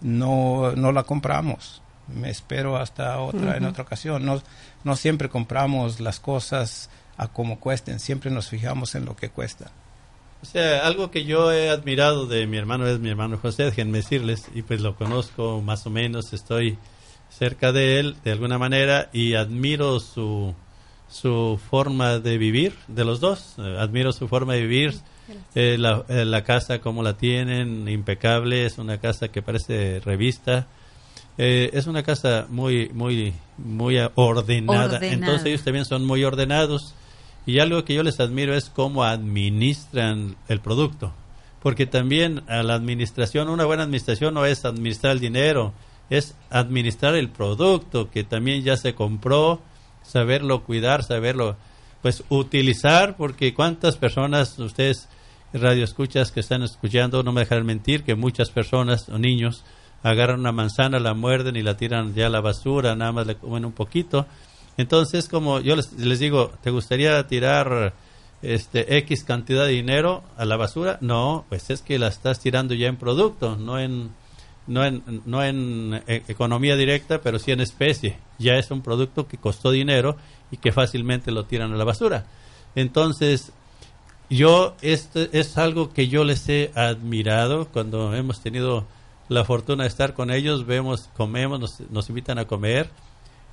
no 0.02 0.72
no 0.76 0.92
la 0.92 1.04
compramos. 1.04 1.82
Me 2.08 2.30
espero 2.30 2.78
hasta 2.78 3.20
otra 3.20 3.58
en 3.58 3.66
otra 3.66 3.84
ocasión. 3.84 4.26
No 4.26 4.42
no 4.84 4.96
siempre 4.96 5.30
compramos 5.30 6.00
las 6.00 6.20
cosas 6.20 6.90
a 7.18 7.28
cómo 7.28 7.60
cuesten, 7.60 8.00
siempre 8.00 8.32
nos 8.32 8.50
fijamos 8.50 8.96
en 8.96 9.06
lo 9.06 9.16
que 9.16 9.30
cuesta. 9.30 9.72
O 10.42 10.46
sea, 10.46 10.86
algo 10.86 11.10
que 11.10 11.26
yo 11.26 11.52
he 11.52 11.70
admirado 11.70 12.28
de 12.28 12.46
mi 12.46 12.58
hermano 12.58 12.86
es 12.88 13.00
mi 13.00 13.10
hermano 13.10 13.38
José, 13.38 13.64
déjenme 13.64 14.00
decirles, 14.00 14.46
y 14.54 14.62
pues 14.62 14.82
lo 14.82 14.96
conozco 14.96 15.62
más 15.62 15.88
o 15.88 15.90
menos, 15.90 16.34
estoy 16.34 16.78
cerca 17.30 17.72
de 17.72 18.00
él 18.00 18.16
de 18.24 18.32
alguna 18.32 18.58
manera 18.58 19.10
y 19.12 19.34
admiro 19.34 20.00
su, 20.00 20.54
su 21.10 21.60
forma 21.70 22.20
de 22.20 22.38
vivir, 22.38 22.76
de 22.88 23.06
los 23.06 23.20
dos, 23.20 23.56
eh, 23.58 23.78
admiro 23.80 24.12
su 24.12 24.28
forma 24.28 24.54
de 24.54 24.62
vivir, 24.62 24.94
eh, 25.56 25.78
la, 25.80 26.06
eh, 26.10 26.26
la, 26.26 26.44
casa 26.44 26.80
como 26.80 27.02
la 27.02 27.18
tienen, 27.18 27.88
impecable, 27.88 28.66
es 28.66 28.78
una 28.78 29.00
casa 29.00 29.30
que 29.30 29.42
parece 29.42 30.00
revista, 30.02 30.68
es 31.38 31.88
una 31.88 32.04
casa 32.04 32.46
muy, 32.50 32.90
muy, 32.94 33.34
muy 33.58 33.98
ordenada. 34.16 35.00
entonces 35.02 35.48
ellos 35.48 35.64
también 35.64 35.84
son 35.84 36.06
muy 36.06 36.24
ordenados 36.24 36.94
y 37.46 37.60
algo 37.60 37.86
que 37.86 37.94
yo 37.94 38.04
les 38.04 38.20
admiro 38.20 38.56
es 38.56 38.70
cómo 38.70 39.04
administran 39.04 40.36
el 40.48 40.60
producto. 40.60 41.14
Porque 41.62 41.86
también 41.86 42.44
a 42.48 42.64
la 42.64 42.76
administración, 42.76 43.50
una 43.50 43.66
buena 43.66 43.84
administración 43.84 44.34
no 44.34 44.46
es 44.46 44.66
administrar 44.66 45.14
el 45.14 45.20
dinero, 45.20 45.74
es 46.10 46.36
administrar 46.50 47.16
el 47.16 47.30
producto 47.30 48.10
que 48.12 48.24
también 48.24 48.64
ya 48.64 48.78
se 48.78 48.94
compró, 48.94 49.62
saberlo 50.04 50.64
cuidar, 50.64 51.04
saberlo 51.04 51.56
pues 52.02 52.24
utilizar, 52.30 53.18
porque 53.18 53.56
cuántas 53.56 53.98
personas, 53.98 54.60
ustedes 54.60 55.10
radioescuchas 55.54 56.32
que 56.32 56.42
están 56.42 56.62
escuchando, 56.62 57.24
no 57.24 57.32
me 57.32 57.42
dejarán 57.42 57.66
mentir, 57.66 58.04
que 58.04 58.14
muchas 58.14 58.52
personas 58.52 59.10
o 59.10 59.18
niños 59.18 59.64
agarran 60.04 60.40
una 60.40 60.52
manzana, 60.52 61.00
la 61.00 61.16
muerden 61.16 61.56
y 61.56 61.64
la 61.64 61.78
tiran 61.78 62.14
ya 62.14 62.28
a 62.28 62.30
la 62.30 62.42
basura, 62.42 62.96
nada 62.96 63.12
más 63.12 63.26
le 63.26 63.38
comen 63.38 63.66
un 63.66 63.72
poquito 63.72 64.28
entonces, 64.78 65.30
como 65.30 65.60
yo 65.62 65.76
les, 65.76 66.20
digo, 66.20 66.52
¿te 66.62 66.70
gustaría 66.70 67.26
tirar 67.28 67.94
este 68.42 68.98
X 68.98 69.24
cantidad 69.24 69.66
de 69.66 69.72
dinero 69.72 70.24
a 70.38 70.46
la 70.46 70.58
basura? 70.58 70.98
No, 71.02 71.46
pues 71.50 71.70
es 71.70 71.82
que 71.82 71.98
la 71.98 72.08
estás 72.08 72.40
tirando 72.40 72.74
ya 72.74 72.88
en 72.88 72.98
producto, 72.98 73.56
no 73.56 73.80
en 73.80 74.12
no 74.68 74.84
en, 74.84 75.04
no 75.26 75.44
en 75.44 76.02
e, 76.08 76.24
economía 76.28 76.76
directa, 76.76 77.22
pero 77.22 77.40
sí 77.40 77.52
en 77.52 77.62
especie. 77.62 78.18
Ya 78.40 78.56
es 78.56 78.72
un 78.72 78.82
producto 78.82 79.28
que 79.28 79.38
costó 79.38 79.72
dinero 79.72 80.18
y 80.52 80.58
que 80.58 80.72
fácilmente 80.72 81.32
lo 81.32 81.46
tiran 81.46 81.72
a 81.72 81.78
la 81.78 81.84
basura. 81.84 82.26
Entonces, 82.74 83.52
yo, 84.30 84.76
esto 84.82 85.22
es 85.32 85.58
algo 85.58 85.94
que 85.94 86.08
yo 86.08 86.24
les 86.24 86.50
he 86.50 86.72
admirado 86.74 87.68
cuando 87.68 88.16
hemos 88.16 88.42
tenido 88.42 88.86
la 89.30 89.46
fortuna 89.46 89.84
de 89.84 89.90
estar 89.90 90.14
con 90.14 90.32
ellos, 90.32 90.66
vemos, 90.66 91.10
comemos, 91.16 91.60
nos, 91.60 91.80
nos 91.92 92.10
invitan 92.10 92.40
a 92.40 92.46
comer 92.46 92.90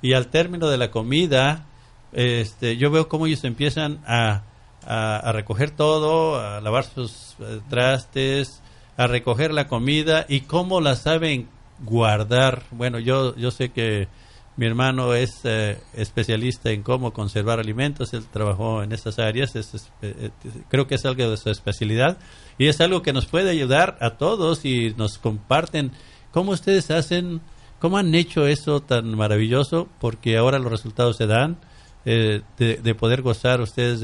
y 0.03 0.13
al 0.13 0.27
término 0.27 0.67
de 0.67 0.77
la 0.77 0.91
comida, 0.91 1.65
este, 2.11 2.77
yo 2.77 2.91
veo 2.91 3.07
cómo 3.07 3.25
ellos 3.25 3.45
empiezan 3.45 4.03
a, 4.05 4.43
a, 4.85 5.31
recoger 5.31 5.71
todo, 5.71 6.39
a 6.39 6.59
lavar 6.59 6.83
sus 6.83 7.37
eh, 7.39 7.61
trastes, 7.69 8.61
a 8.97 9.07
recoger 9.07 9.53
la 9.53 9.69
comida 9.69 10.25
y 10.27 10.41
cómo 10.41 10.81
la 10.81 10.97
saben 10.97 11.47
guardar. 11.79 12.63
Bueno, 12.71 12.99
yo, 12.99 13.33
yo 13.37 13.49
sé 13.49 13.69
que 13.69 14.09
mi 14.57 14.65
hermano 14.65 15.13
es 15.13 15.39
eh, 15.45 15.79
especialista 15.93 16.69
en 16.71 16.83
cómo 16.83 17.13
conservar 17.13 17.61
alimentos, 17.61 18.13
él 18.13 18.25
trabajó 18.25 18.83
en 18.83 18.91
esas 18.91 19.19
áreas, 19.19 19.55
es, 19.55 19.89
eh, 20.01 20.31
creo 20.67 20.85
que 20.85 20.95
es 20.95 21.05
algo 21.05 21.29
de 21.29 21.37
su 21.37 21.49
especialidad 21.49 22.17
y 22.57 22.67
es 22.67 22.81
algo 22.81 23.01
que 23.01 23.13
nos 23.13 23.25
puede 23.25 23.49
ayudar 23.49 23.97
a 24.01 24.17
todos 24.17 24.65
y 24.65 24.93
nos 24.97 25.17
comparten 25.17 25.93
cómo 26.31 26.51
ustedes 26.51 26.91
hacen 26.91 27.41
¿Cómo 27.83 27.97
han 27.97 28.15
hecho 28.15 28.47
eso 28.47 28.81
tan 28.81 29.13
maravilloso? 29.13 29.89
Porque 29.99 30.37
ahora 30.37 30.57
los 30.57 30.71
resultados 30.71 31.17
se 31.17 31.27
dan, 31.27 31.57
eh, 32.05 32.39
de, 32.57 32.95
poder 32.95 33.21
gozar 33.21 33.59
ustedes 33.59 33.99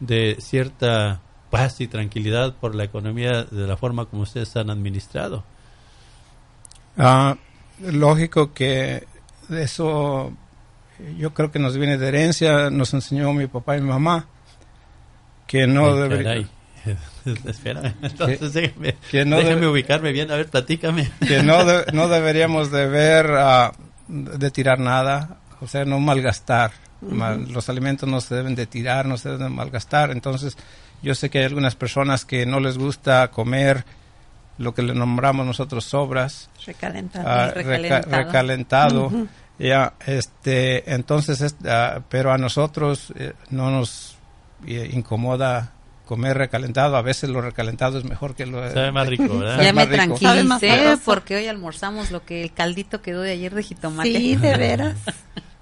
de, 0.00 0.36
cierta 0.40 1.20
paz 1.50 1.82
y 1.82 1.88
tranquilidad 1.88 2.54
por 2.54 2.74
la 2.74 2.84
economía 2.84 3.44
de 3.44 3.66
la 3.66 3.76
forma 3.76 4.06
como 4.06 4.22
ustedes 4.22 4.56
han 4.56 4.70
administrado. 4.70 5.44
Ah, 6.96 7.36
lógico 7.80 8.54
que 8.54 9.06
eso 9.50 10.32
yo 11.18 11.34
creo 11.34 11.52
que 11.52 11.58
nos 11.58 11.76
viene 11.76 11.98
de 11.98 12.08
herencia, 12.08 12.70
nos 12.70 12.94
enseñó 12.94 13.30
mi 13.34 13.46
papá 13.46 13.76
y 13.76 13.82
mi 13.82 13.90
mamá 13.90 14.26
que 15.46 15.66
no 15.66 15.94
debería 15.96 16.48
Espera, 17.46 17.94
entonces 18.02 18.52
déjeme, 18.52 19.66
ubicarme 19.66 20.12
bien, 20.12 20.30
a 20.30 20.36
ver, 20.36 20.48
platícame. 20.48 21.10
Que 21.26 21.42
no, 21.42 21.58
no 21.92 22.08
deberíamos 22.08 22.70
de 22.70 22.86
ver, 22.86 23.30
ah, 23.32 23.72
de 24.08 24.50
tirar 24.50 24.78
nada, 24.78 25.38
o 25.60 25.66
sea, 25.66 25.84
no 25.84 25.98
malgastar. 25.98 26.72
los 27.00 27.68
alimentos 27.68 28.08
no 28.08 28.20
se 28.20 28.34
deben 28.34 28.54
de 28.54 28.66
tirar, 28.66 29.06
no 29.06 29.18
se 29.18 29.30
deben 29.30 29.48
de 29.48 29.54
malgastar. 29.54 30.10
Entonces, 30.10 30.56
yo 31.02 31.14
sé 31.14 31.30
que 31.30 31.38
hay 31.38 31.44
algunas 31.44 31.74
personas 31.74 32.24
que 32.24 32.46
no 32.46 32.60
les 32.60 32.78
gusta 32.78 33.28
comer 33.28 33.84
lo 34.58 34.74
que 34.74 34.82
le 34.82 34.94
nombramos 34.94 35.44
nosotros 35.46 35.84
sobras. 35.84 36.48
Recalentado. 36.64 37.28
Ah, 37.28 37.50
recalentado. 37.54 39.10
ya, 39.58 39.94
este, 40.06 40.92
entonces, 40.92 41.54
ah, 41.66 42.00
pero 42.08 42.32
a 42.32 42.38
nosotros 42.38 43.12
eh, 43.16 43.34
no 43.50 43.70
nos 43.70 44.16
eh, 44.66 44.90
incomoda 44.92 45.72
comer 46.06 46.38
recalentado. 46.38 46.96
A 46.96 47.02
veces 47.02 47.28
lo 47.28 47.42
recalentado 47.42 47.98
es 47.98 48.04
mejor 48.04 48.34
que 48.34 48.46
lo... 48.46 48.58
Sabe 48.72 48.92
más 48.92 49.06
rico, 49.08 49.38
¿verdad? 49.38 49.62
Ya 49.62 49.72
me 49.74 49.86
tranquilicé 49.86 50.96
porque 51.04 51.36
hoy 51.36 51.46
almorzamos 51.48 52.10
lo 52.10 52.24
que 52.24 52.42
el 52.42 52.52
caldito 52.52 53.02
quedó 53.02 53.20
de 53.20 53.32
ayer 53.32 53.54
de 53.54 53.62
jitomate. 53.62 54.10
Sí, 54.10 54.36
de 54.36 54.56
veras. 54.56 54.96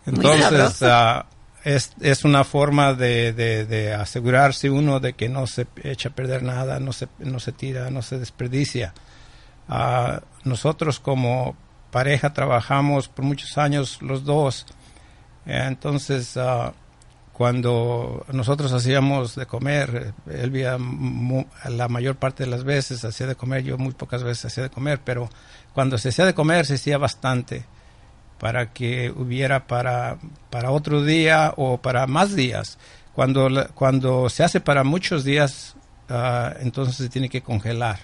Entonces, 0.07 0.83
uh, 0.83 1.25
es, 1.65 1.93
es 2.01 2.25
una 2.25 2.45
forma 2.45 2.93
de, 2.93 3.33
de, 3.33 3.95
asegurarse 3.95 4.71
uno 4.71 5.01
de 5.01 5.15
que 5.15 5.29
no 5.29 5.47
se 5.47 5.67
echa 5.83 6.11
a 6.11 6.13
perder 6.13 6.43
nada, 6.43 6.79
no 6.79 6.93
se, 6.93 7.09
no 7.19 7.41
se 7.41 7.53
tira, 7.53 7.91
no 7.91 8.03
se 8.03 8.19
desperdicia. 8.19 8.93
Uh, 9.69 10.21
nosotros 10.45 11.01
como 11.01 11.57
pareja 11.91 12.35
trabajamos 12.35 13.09
por 13.09 13.25
muchos 13.25 13.57
años 13.57 14.03
los 14.03 14.25
dos. 14.25 14.67
Entonces, 15.47 16.37
uh, 16.37 16.73
cuando 17.35 18.25
nosotros 18.33 18.73
hacíamos 18.73 19.35
de 19.35 19.45
comer, 19.47 20.15
Elvia 20.31 20.79
la 21.69 21.89
mayor 21.89 22.15
parte 22.15 22.45
de 22.45 22.51
las 22.51 22.63
veces 22.63 23.05
hacía 23.05 23.27
de 23.27 23.35
comer, 23.35 23.65
yo 23.65 23.77
muy 23.77 23.93
pocas 23.93 24.23
veces 24.23 24.45
hacía 24.45 24.63
de 24.63 24.71
comer, 24.71 25.01
pero 25.05 25.29
cuando 25.75 25.99
se 25.99 26.11
hacía 26.11 26.27
de 26.27 26.35
comer 26.35 26.65
se 26.65 26.75
hacía 26.75 26.97
bastante 26.97 27.65
para 28.39 28.73
que 28.73 29.11
hubiera 29.11 29.67
para, 29.67 30.19
para 30.49 30.71
otro 30.71 31.03
día 31.03 31.53
o 31.57 31.79
para 31.79 32.07
más 32.07 32.37
días. 32.37 32.79
Cuando, 33.15 33.49
cuando 33.75 34.29
se 34.29 34.45
hace 34.45 34.61
para 34.61 34.85
muchos 34.85 35.25
días, 35.25 35.75
uh, 36.11 36.57
entonces 36.61 36.95
se 36.95 37.09
tiene 37.09 37.29
que 37.29 37.43
congelar, 37.43 37.99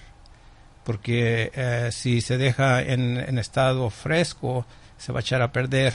porque 0.83 1.51
eh, 1.55 1.89
si 1.93 2.19
se 2.19 2.37
deja 2.37 2.81
en, 2.81 3.37
estado 3.37 3.89
fresco, 3.89 4.65
se 4.97 5.13
va 5.13 5.19
a 5.19 5.21
echar 5.21 5.41
a 5.41 5.53
perder 5.53 5.93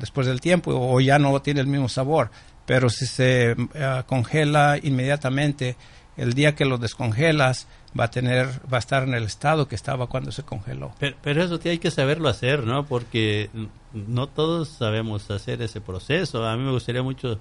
después 0.00 0.26
del 0.26 0.40
tiempo 0.40 0.72
o 0.74 1.00
ya 1.00 1.18
no 1.18 1.40
tiene 1.40 1.60
el 1.60 1.66
mismo 1.66 1.88
sabor 1.88 2.30
pero 2.66 2.88
si 2.88 3.06
se 3.06 3.52
eh, 3.52 4.02
congela 4.06 4.78
inmediatamente, 4.82 5.76
el 6.16 6.34
día 6.34 6.54
que 6.54 6.64
lo 6.64 6.78
descongelas 6.78 7.66
va 7.98 8.04
a 8.04 8.10
tener 8.10 8.46
va 8.72 8.76
a 8.76 8.80
estar 8.80 9.02
en 9.02 9.14
el 9.14 9.24
estado 9.24 9.68
que 9.68 9.74
estaba 9.74 10.06
cuando 10.06 10.32
se 10.32 10.42
congeló. 10.42 10.92
Pero, 10.98 11.42
eso 11.42 11.58
hay 11.64 11.78
que 11.78 11.90
saberlo 11.90 12.28
hacer, 12.28 12.64
¿no? 12.64 12.86
Porque 12.86 13.50
no 13.92 14.28
todos 14.28 14.68
sabemos 14.68 15.30
hacer 15.30 15.62
ese 15.62 15.80
proceso. 15.80 16.46
A 16.46 16.56
mí 16.56 16.62
me 16.62 16.70
gustaría 16.70 17.02
mucho 17.02 17.38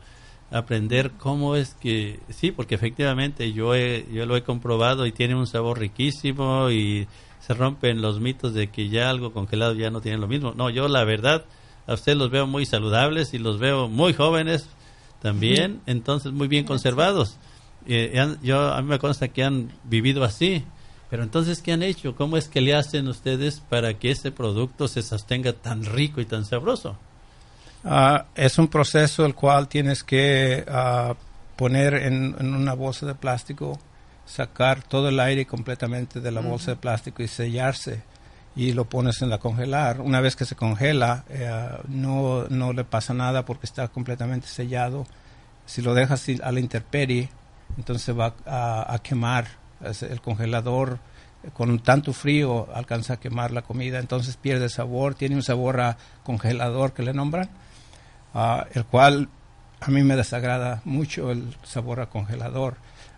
aprender 0.52 1.12
cómo 1.12 1.56
es 1.56 1.76
que, 1.76 2.20
sí, 2.30 2.52
porque 2.52 2.76
efectivamente 2.76 3.54
yo, 3.54 3.74
yo 3.76 4.26
lo 4.26 4.36
he 4.36 4.44
comprobado 4.44 5.06
y 5.06 5.14
tiene 5.14 5.36
un 5.36 5.48
sabor 5.48 5.80
riquísimo 5.80 6.70
y 6.70 7.08
se 7.40 7.54
rompen 7.54 8.02
los 8.02 8.20
mitos 8.20 8.54
de 8.54 8.68
que 8.68 8.90
ya 8.90 9.10
algo 9.10 9.32
congelado 9.32 9.74
ya 9.74 9.90
no 9.90 10.02
tiene 10.02 10.18
lo 10.18 10.28
mismo. 10.28 10.54
No, 10.56 10.70
yo 10.70 10.90
la 10.90 11.06
verdad, 11.06 11.46
a 11.88 11.94
ustedes 11.94 12.18
los 12.18 12.30
veo 12.30 12.48
muy 12.48 12.66
saludables 12.66 13.34
y 13.34 13.38
los 13.38 13.60
veo 13.60 13.88
muy 13.88 14.14
jóvenes 14.14 14.68
también, 15.22 15.82
entonces 15.86 16.32
muy 16.32 16.48
bien 16.48 16.66
conservados. 16.66 17.38
Eh, 17.88 18.38
yo, 18.42 18.74
a 18.74 18.82
mí 18.82 18.88
me 18.88 19.00
consta 19.00 19.28
que 19.28 19.44
han 19.44 19.72
vivido 19.84 20.24
así. 20.24 20.64
Pero 21.10 21.24
entonces, 21.24 21.62
¿qué 21.62 21.74
han 21.74 21.84
hecho? 21.84 22.16
¿Cómo 22.16 22.38
es 22.38 22.48
que 22.48 22.62
le 22.62 22.74
hacen 22.74 23.10
ustedes 23.10 23.60
para 23.60 23.96
que 23.96 24.12
ese 24.12 24.32
producto 24.32 24.88
se 24.88 25.02
sostenga 25.02 25.52
tan 25.52 25.84
rico 25.84 26.22
y 26.22 26.26
tan 26.26 26.46
sabroso? 26.46 26.98
Ah, 27.84 28.28
es 28.34 28.58
un 28.58 28.70
proceso 28.70 29.26
el 29.26 29.36
cual 29.36 29.68
tienes 29.68 30.04
que 30.04 30.64
ah, 30.70 31.16
poner 31.58 31.96
en, 31.96 32.36
una 32.40 32.74
bolsa 32.74 33.06
de 33.06 33.16
plástico, 33.16 33.78
sacar 34.26 34.84
todo 34.84 35.10
el 35.10 35.20
aire 35.20 35.46
completamente 35.46 36.22
de 36.22 36.32
la 36.32 36.40
bolsa 36.40 36.72
de 36.72 36.78
plástico 36.78 37.22
y 37.22 37.28
sellarse 37.28 38.04
y 38.56 38.74
lo 38.74 38.86
pones 38.86 39.22
en 39.22 39.30
la 39.30 39.38
congelar. 39.38 40.02
Una 40.02 40.22
vez 40.22 40.36
que 40.36 40.46
se 40.46 40.56
congela, 40.56 41.24
eh, 41.30 41.50
no, 41.88 42.46
no 42.50 42.74
le 42.74 42.84
pasa 42.84 43.14
nada 43.14 43.46
porque 43.46 43.66
está 43.66 43.88
completamente 43.88 44.48
sellado. 44.48 45.06
Si 45.66 45.82
lo 45.82 45.94
dejas 45.94 46.26
a 46.44 46.52
la 46.52 46.60
intemperie, 46.60 47.30
entonces 47.78 48.18
va 48.18 48.36
a, 48.46 49.00
quemar. 49.02 49.48
El 50.02 50.22
congelador 50.22 51.00
con 51.54 51.80
tanto 51.80 52.14
frío 52.14 52.68
alcanza 52.74 53.14
a 53.14 53.20
quemar 53.20 53.52
la 53.52 53.64
comida, 53.64 53.98
entonces 53.98 54.38
pierde 54.38 54.70
sabor, 54.70 55.16
tiene 55.16 55.36
un 55.36 55.42
sabor 55.42 55.82
a 55.82 55.98
congelador 56.24 56.94
que 56.94 57.02
le 57.02 57.14
nombran, 57.14 57.50
ah, 58.36 58.68
el 58.74 58.86
cual 58.86 59.28
a 59.80 59.90
mí 59.90 60.04
me 60.04 60.16
desagrada 60.16 60.82
mucho 60.86 61.32
el 61.32 61.56
sabor 61.64 62.00
a 62.00 62.10
congelador. 62.10 62.78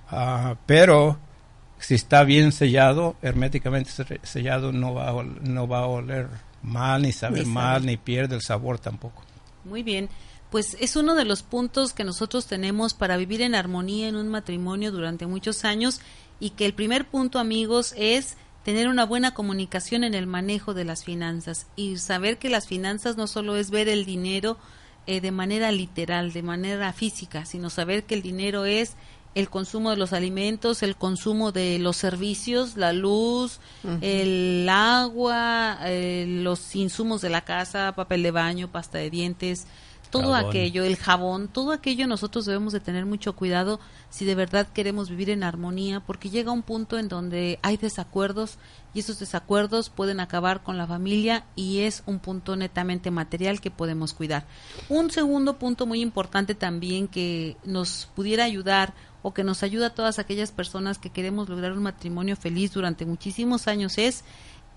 Ah, 0.09 0.55
pero 0.65 1.17
si 1.83 1.95
está 1.95 2.23
bien 2.23 2.51
sellado, 2.51 3.15
herméticamente 3.21 3.91
sellado, 4.23 4.71
no 4.71 4.93
va 4.93 5.09
a, 5.09 5.23
no 5.23 5.67
va 5.67 5.79
a 5.79 5.85
oler 5.85 6.27
mal, 6.61 7.01
ni 7.01 7.11
saber 7.11 7.45
mal, 7.45 7.85
ni 7.85 7.97
pierde 7.97 8.35
el 8.35 8.41
sabor 8.41 8.79
tampoco. 8.79 9.23
Muy 9.65 9.83
bien 9.83 10.09
pues 10.53 10.77
es 10.79 10.95
uno 10.95 11.15
de 11.15 11.25
los 11.25 11.41
puntos 11.41 11.93
que 11.93 12.03
nosotros 12.03 12.45
tenemos 12.45 12.93
para 12.93 13.17
vivir 13.17 13.41
en 13.41 13.55
armonía 13.55 14.07
en 14.07 14.15
un 14.15 14.27
matrimonio 14.27 14.91
durante 14.91 15.25
muchos 15.25 15.65
años 15.65 15.99
y 16.39 16.51
que 16.51 16.67
el 16.67 16.75
primer 16.75 17.07
punto, 17.07 17.39
amigos, 17.39 17.95
es 17.97 18.37
tener 18.63 18.87
una 18.87 19.03
buena 19.03 19.33
comunicación 19.33 20.03
en 20.03 20.13
el 20.13 20.27
manejo 20.27 20.75
de 20.75 20.85
las 20.85 21.03
finanzas 21.03 21.65
y 21.75 21.97
saber 21.97 22.37
que 22.37 22.51
las 22.51 22.67
finanzas 22.67 23.17
no 23.17 23.25
solo 23.25 23.55
es 23.55 23.71
ver 23.71 23.89
el 23.89 24.05
dinero 24.05 24.59
eh, 25.07 25.21
de 25.21 25.31
manera 25.31 25.71
literal, 25.71 26.33
de 26.33 26.43
manera 26.43 26.93
física, 26.93 27.45
sino 27.45 27.71
saber 27.71 28.03
que 28.03 28.13
el 28.13 28.21
dinero 28.21 28.65
es 28.65 28.93
el 29.35 29.49
consumo 29.49 29.89
de 29.89 29.97
los 29.97 30.13
alimentos, 30.13 30.83
el 30.83 30.95
consumo 30.95 31.51
de 31.51 31.79
los 31.79 31.97
servicios, 31.97 32.77
la 32.77 32.93
luz, 32.93 33.59
el 34.01 34.67
agua, 34.69 35.79
eh, 35.85 36.25
los 36.27 36.75
insumos 36.75 37.21
de 37.21 37.29
la 37.29 37.41
casa, 37.41 37.93
papel 37.95 38.23
de 38.23 38.31
baño, 38.31 38.71
pasta 38.71 38.99
de 38.99 39.09
dientes, 39.09 39.65
todo 40.13 40.35
aquello, 40.35 40.83
el 40.83 40.95
jabón, 40.95 41.47
todo 41.47 41.71
aquello 41.71 42.05
nosotros 42.05 42.45
debemos 42.45 42.71
de 42.71 42.79
tener 42.79 43.03
mucho 43.07 43.35
cuidado 43.35 43.79
si 44.11 44.25
de 44.25 44.35
verdad 44.35 44.67
queremos 44.71 45.09
vivir 45.09 45.31
en 45.31 45.43
armonía, 45.43 46.01
porque 46.01 46.29
llega 46.29 46.51
un 46.51 46.61
punto 46.61 46.99
en 46.99 47.07
donde 47.07 47.57
hay 47.63 47.77
desacuerdos 47.77 48.59
y 48.93 48.99
esos 48.99 49.17
desacuerdos 49.17 49.89
pueden 49.89 50.19
acabar 50.19 50.61
con 50.61 50.77
la 50.77 50.85
familia 50.85 51.45
y 51.55 51.79
es 51.79 52.03
un 52.05 52.19
punto 52.19 52.55
netamente 52.55 53.09
material 53.09 53.59
que 53.59 53.71
podemos 53.71 54.13
cuidar. 54.13 54.45
Un 54.87 55.09
segundo 55.09 55.57
punto 55.57 55.87
muy 55.87 56.01
importante 56.01 56.53
también 56.53 57.07
que 57.07 57.57
nos 57.63 58.07
pudiera 58.15 58.43
ayudar 58.43 58.93
o 59.24 59.34
que 59.34 59.44
nos 59.44 59.63
ayuda 59.63 59.88
a 59.88 59.96
todas 59.96 60.20
aquellas 60.20 60.51
personas 60.51 61.00
que 61.00 61.10
queremos 61.10 61.50
lograr 61.50 61.72
un 61.72 61.82
matrimonio 61.82 62.36
feliz 62.36 62.74
durante 62.74 63.06
muchísimos 63.06 63.68
años 63.68 63.98
es 63.98 64.24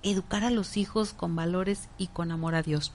educar 0.03 0.45
a 0.45 0.51
los 0.51 0.77
hijos 0.79 1.13
con 1.13 1.37
valores 1.37 1.89
y 1.99 2.07
con 2.07 2.31
amor 2.31 2.55
a 2.55 2.63
Dios. 2.63 2.93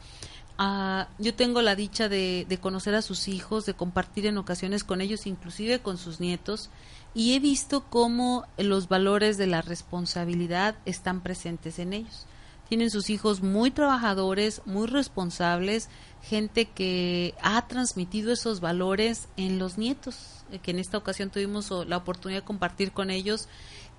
Ah, 0.57 1.07
yo 1.17 1.33
tengo 1.33 1.61
la 1.61 1.75
dicha 1.75 2.07
de, 2.07 2.45
conocer 2.61 2.95
a 2.95 3.01
sus 3.01 3.27
hijos, 3.27 3.65
de 3.65 3.73
compartir 3.73 4.27
en 4.27 4.37
ocasiones 4.37 4.83
con 4.83 5.01
ellos, 5.01 5.25
inclusive 5.25 5.79
con 5.79 5.97
sus 5.97 6.19
nietos, 6.19 6.69
y 7.13 7.33
he 7.33 7.39
visto 7.39 7.83
cómo 7.89 8.45
los 8.57 8.87
valores 8.87 9.37
de 9.37 9.47
la 9.47 9.61
responsabilidad 9.61 10.75
están 10.85 11.21
presentes 11.21 11.79
en 11.79 11.93
ellos. 11.93 12.27
Tienen 12.69 12.91
sus 12.91 13.09
hijos 13.09 13.41
muy 13.41 13.71
trabajadores, 13.71 14.61
muy 14.65 14.87
responsables, 14.87 15.89
gente 16.21 16.65
que 16.65 17.33
ha 17.41 17.67
transmitido 17.67 18.31
esos 18.31 18.61
valores 18.61 19.27
en 19.35 19.59
los 19.59 19.77
nietos, 19.77 20.40
que 20.59 20.71
en 20.71 20.79
esta 20.79 20.97
ocasión 20.97 21.29
tuvimos 21.29 21.71
la 21.87 21.97
oportunidad 21.97 22.41
de 22.41 22.45
compartir 22.45 22.91
con 22.91 23.09
ellos 23.09 23.47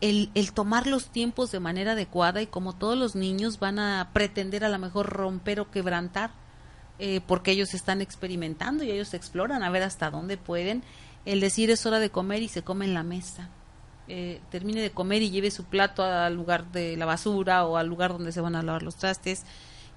el, 0.01 0.31
el, 0.35 0.53
tomar 0.53 0.87
los 0.87 1.11
tiempos 1.11 1.53
de 1.53 1.61
manera 1.61 1.93
adecuada 1.93 2.43
y 2.43 2.47
como 2.47 2.75
todos 2.75 2.99
los 2.99 3.15
niños 3.15 3.59
van 3.59 3.79
a 3.79 4.11
pretender 4.13 4.65
a 4.65 4.69
lo 4.69 4.79
mejor 4.79 5.07
romper 5.07 5.61
o 5.61 5.71
quebrantar 5.71 6.33
eh, 6.99 7.21
porque 7.27 7.51
ellos 7.51 7.75
están 7.75 8.01
experimentando 8.01 8.85
y 8.85 8.91
ellos 8.91 9.15
exploran 9.15 9.63
a 9.63 9.71
ver 9.71 9.83
hasta 9.83 10.11
dónde 10.11 10.37
pueden. 10.37 10.85
El 11.25 11.41
decir 11.41 11.71
es 11.71 11.85
hora 11.87 11.99
de 11.99 12.11
comer 12.11 12.43
y 12.43 12.49
se 12.49 12.63
come 12.63 12.85
en 12.85 12.95
la 12.95 13.03
mesa. 13.03 13.49
Eh, 14.09 14.41
termine 14.51 14.83
de 14.83 14.91
comer 14.91 15.23
y 15.23 15.31
lleve 15.31 15.51
su 15.51 15.65
plato 15.65 16.05
al 16.05 16.35
lugar 16.35 16.71
de 16.71 16.97
la 16.97 17.07
basura 17.07 17.65
o 17.67 17.77
al 17.77 17.89
lugar 17.89 18.13
donde 18.13 18.31
se 18.31 18.41
van 18.41 18.57
a 18.57 18.63
lavar 18.63 18.83
los 18.83 18.97
trastes 18.97 19.45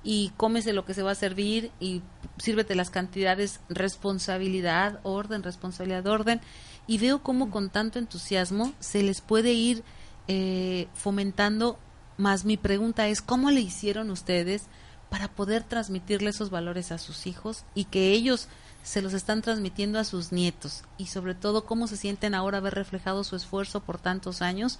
y 0.05 0.31
cómese 0.37 0.71
lo 0.71 0.85
que 0.85 0.93
se 0.93 1.03
va 1.03 1.11
a 1.11 1.15
servir 1.15 1.71
y 1.79 2.03
sírvete 2.37 2.75
las 2.75 2.91
cantidades, 2.91 3.59
responsabilidad, 3.67 4.99
orden, 5.03 5.43
responsabilidad, 5.43 6.05
orden. 6.07 6.39
Y 6.87 6.99
veo 6.99 7.23
cómo 7.23 7.49
con 7.49 7.71
tanto 7.71 7.97
entusiasmo 7.97 8.71
se 8.79 9.01
les 9.01 9.19
puede 9.21 9.53
ir 9.53 9.83
eh, 10.27 10.87
fomentando. 10.93 11.79
Más 12.17 12.45
mi 12.45 12.55
pregunta 12.55 13.07
es, 13.07 13.21
¿cómo 13.21 13.49
le 13.49 13.61
hicieron 13.61 14.11
ustedes 14.11 14.67
para 15.09 15.27
poder 15.27 15.63
transmitirle 15.63 16.29
esos 16.29 16.51
valores 16.51 16.91
a 16.91 16.97
sus 16.97 17.27
hijos 17.27 17.65
y 17.73 17.85
que 17.85 18.11
ellos 18.11 18.47
se 18.83 19.01
los 19.01 19.13
están 19.13 19.41
transmitiendo 19.41 19.97
a 19.97 20.03
sus 20.03 20.31
nietos 20.31 20.83
y 20.99 21.07
sobre 21.07 21.33
todo 21.33 21.65
cómo 21.65 21.87
se 21.87 21.97
sienten 21.97 22.35
ahora 22.35 22.59
ver 22.59 22.75
reflejado 22.75 23.23
su 23.23 23.35
esfuerzo 23.35 23.79
por 23.79 23.97
tantos 23.97 24.43
años 24.43 24.77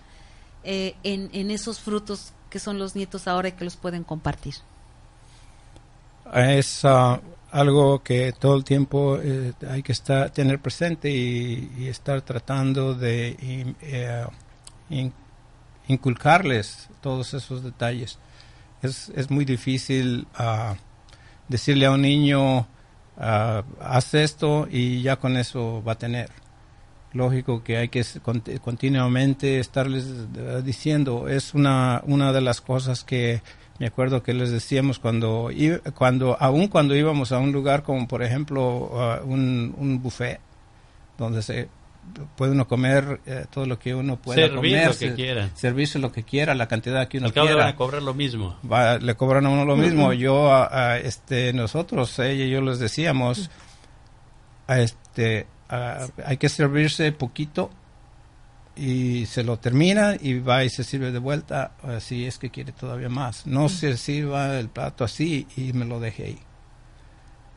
eh, 0.64 0.96
en, 1.04 1.52
esos 1.52 1.80
frutos 1.80 2.32
que 2.50 2.60
son 2.60 2.78
los 2.78 2.96
nietos 2.96 3.28
ahora 3.28 3.50
y 3.50 3.52
que 3.54 3.66
los 3.66 3.76
pueden 3.76 4.04
compartir. 4.04 4.56
Es 6.34 6.86
ah, 6.86 7.20
algo 7.52 8.04
que 8.04 8.34
todo 8.34 8.56
el 8.56 8.64
tiempo 8.64 9.18
eh, 9.22 9.54
hay 9.70 9.84
que 9.84 9.92
estar, 9.92 10.30
tener 10.32 10.60
presente 10.60 11.10
y, 11.10 11.88
estar 11.88 12.22
tratando 12.22 12.94
de 12.94 13.36
eh, 14.90 15.12
inculcarles 15.88 16.90
todos 17.02 17.34
esos 17.34 17.64
detalles 17.64 18.18
es, 18.86 19.12
es 19.16 19.30
muy 19.30 19.46
difícil 19.46 20.28
uh, 20.40 20.76
decirle 21.48 21.86
a 21.86 21.92
un 21.92 22.02
niño, 22.02 22.60
uh, 22.60 22.66
haz 23.80 24.14
esto 24.14 24.68
y 24.70 25.02
ya 25.02 25.18
con 25.18 25.38
eso 25.38 25.84
va 25.84 25.94
a 25.94 25.98
tener. 25.98 26.30
Lógico 27.14 27.64
que 27.64 27.78
hay 27.78 27.90
que 27.90 28.04
continuamente 28.62 29.60
estarles 29.60 30.06
diciendo, 30.66 31.30
es 31.30 31.54
una, 31.54 32.02
una 32.06 32.34
de 32.34 32.42
las 32.42 32.60
cosas 32.60 33.06
que 33.06 33.42
me 33.80 33.88
acuerdo 33.88 34.24
que 34.24 34.34
les 34.34 34.52
decíamos 34.52 35.00
cuando, 35.00 35.50
cuando 35.96 36.38
aún 36.40 36.68
cuando 36.68 36.96
íbamos 36.96 37.32
a 37.32 37.40
un 37.40 37.52
lugar 37.52 37.84
como 37.84 38.08
por 38.08 38.24
ejemplo 38.24 38.90
uh, 38.92 39.26
un, 39.26 39.76
un 39.78 40.02
buffet, 40.02 40.40
donde 41.18 41.42
se 41.42 41.68
puede 42.38 42.52
uno 42.52 42.68
comer 42.68 43.20
eh, 43.26 43.46
todo 43.50 43.66
lo 43.66 43.80
que 43.80 43.96
uno 43.96 44.18
pueda 44.18 44.50
comer. 44.54 44.88
lo 44.88 44.98
que 44.98 45.14
quiera. 45.14 45.50
Servirse 45.56 46.00
lo 46.00 46.12
que 46.12 46.24
quiera, 46.24 46.56
la 46.56 46.68
cantidad 46.68 47.08
que 47.08 47.18
uno 47.18 47.32
quiera. 47.32 47.50
Le 47.50 47.56
van 47.56 47.68
a 47.68 47.76
cobrar 47.76 48.02
lo 48.02 48.14
mismo. 48.14 48.58
le 49.02 49.16
cobran 49.16 49.46
a 49.46 49.50
uno 49.50 49.66
lo 49.66 49.76
mismo. 49.76 50.14
Yo, 50.14 50.54
a, 50.54 50.98
este, 50.98 51.52
nosotros, 51.54 52.18
ella 52.20 52.46
y 52.46 52.50
yo 52.50 52.62
les 52.62 52.80
decíamos, 52.80 53.50
a 54.68 54.80
este, 54.80 55.48
hay 55.68 56.38
que 56.38 56.50
servirse 56.50 57.12
poquito 57.12 57.72
y 58.76 59.26
se 59.26 59.44
lo 59.44 59.58
termina 59.58 60.16
y 60.20 60.40
va 60.40 60.64
y 60.64 60.70
se 60.70 60.84
sirve 60.84 61.12
de 61.12 61.20
vuelta 61.20 61.72
si 62.00 62.26
es 62.26 62.38
que 62.38 62.50
quiere 62.50 62.72
todavía 62.72 63.10
más. 63.10 63.46
No 63.48 63.70
se 63.70 63.98
sirva 63.98 64.60
el 64.60 64.70
plato 64.70 65.04
así 65.04 65.48
y 65.56 65.74
me 65.74 65.86
lo 65.86 66.00
deje 66.00 66.26
ahí 66.26 66.40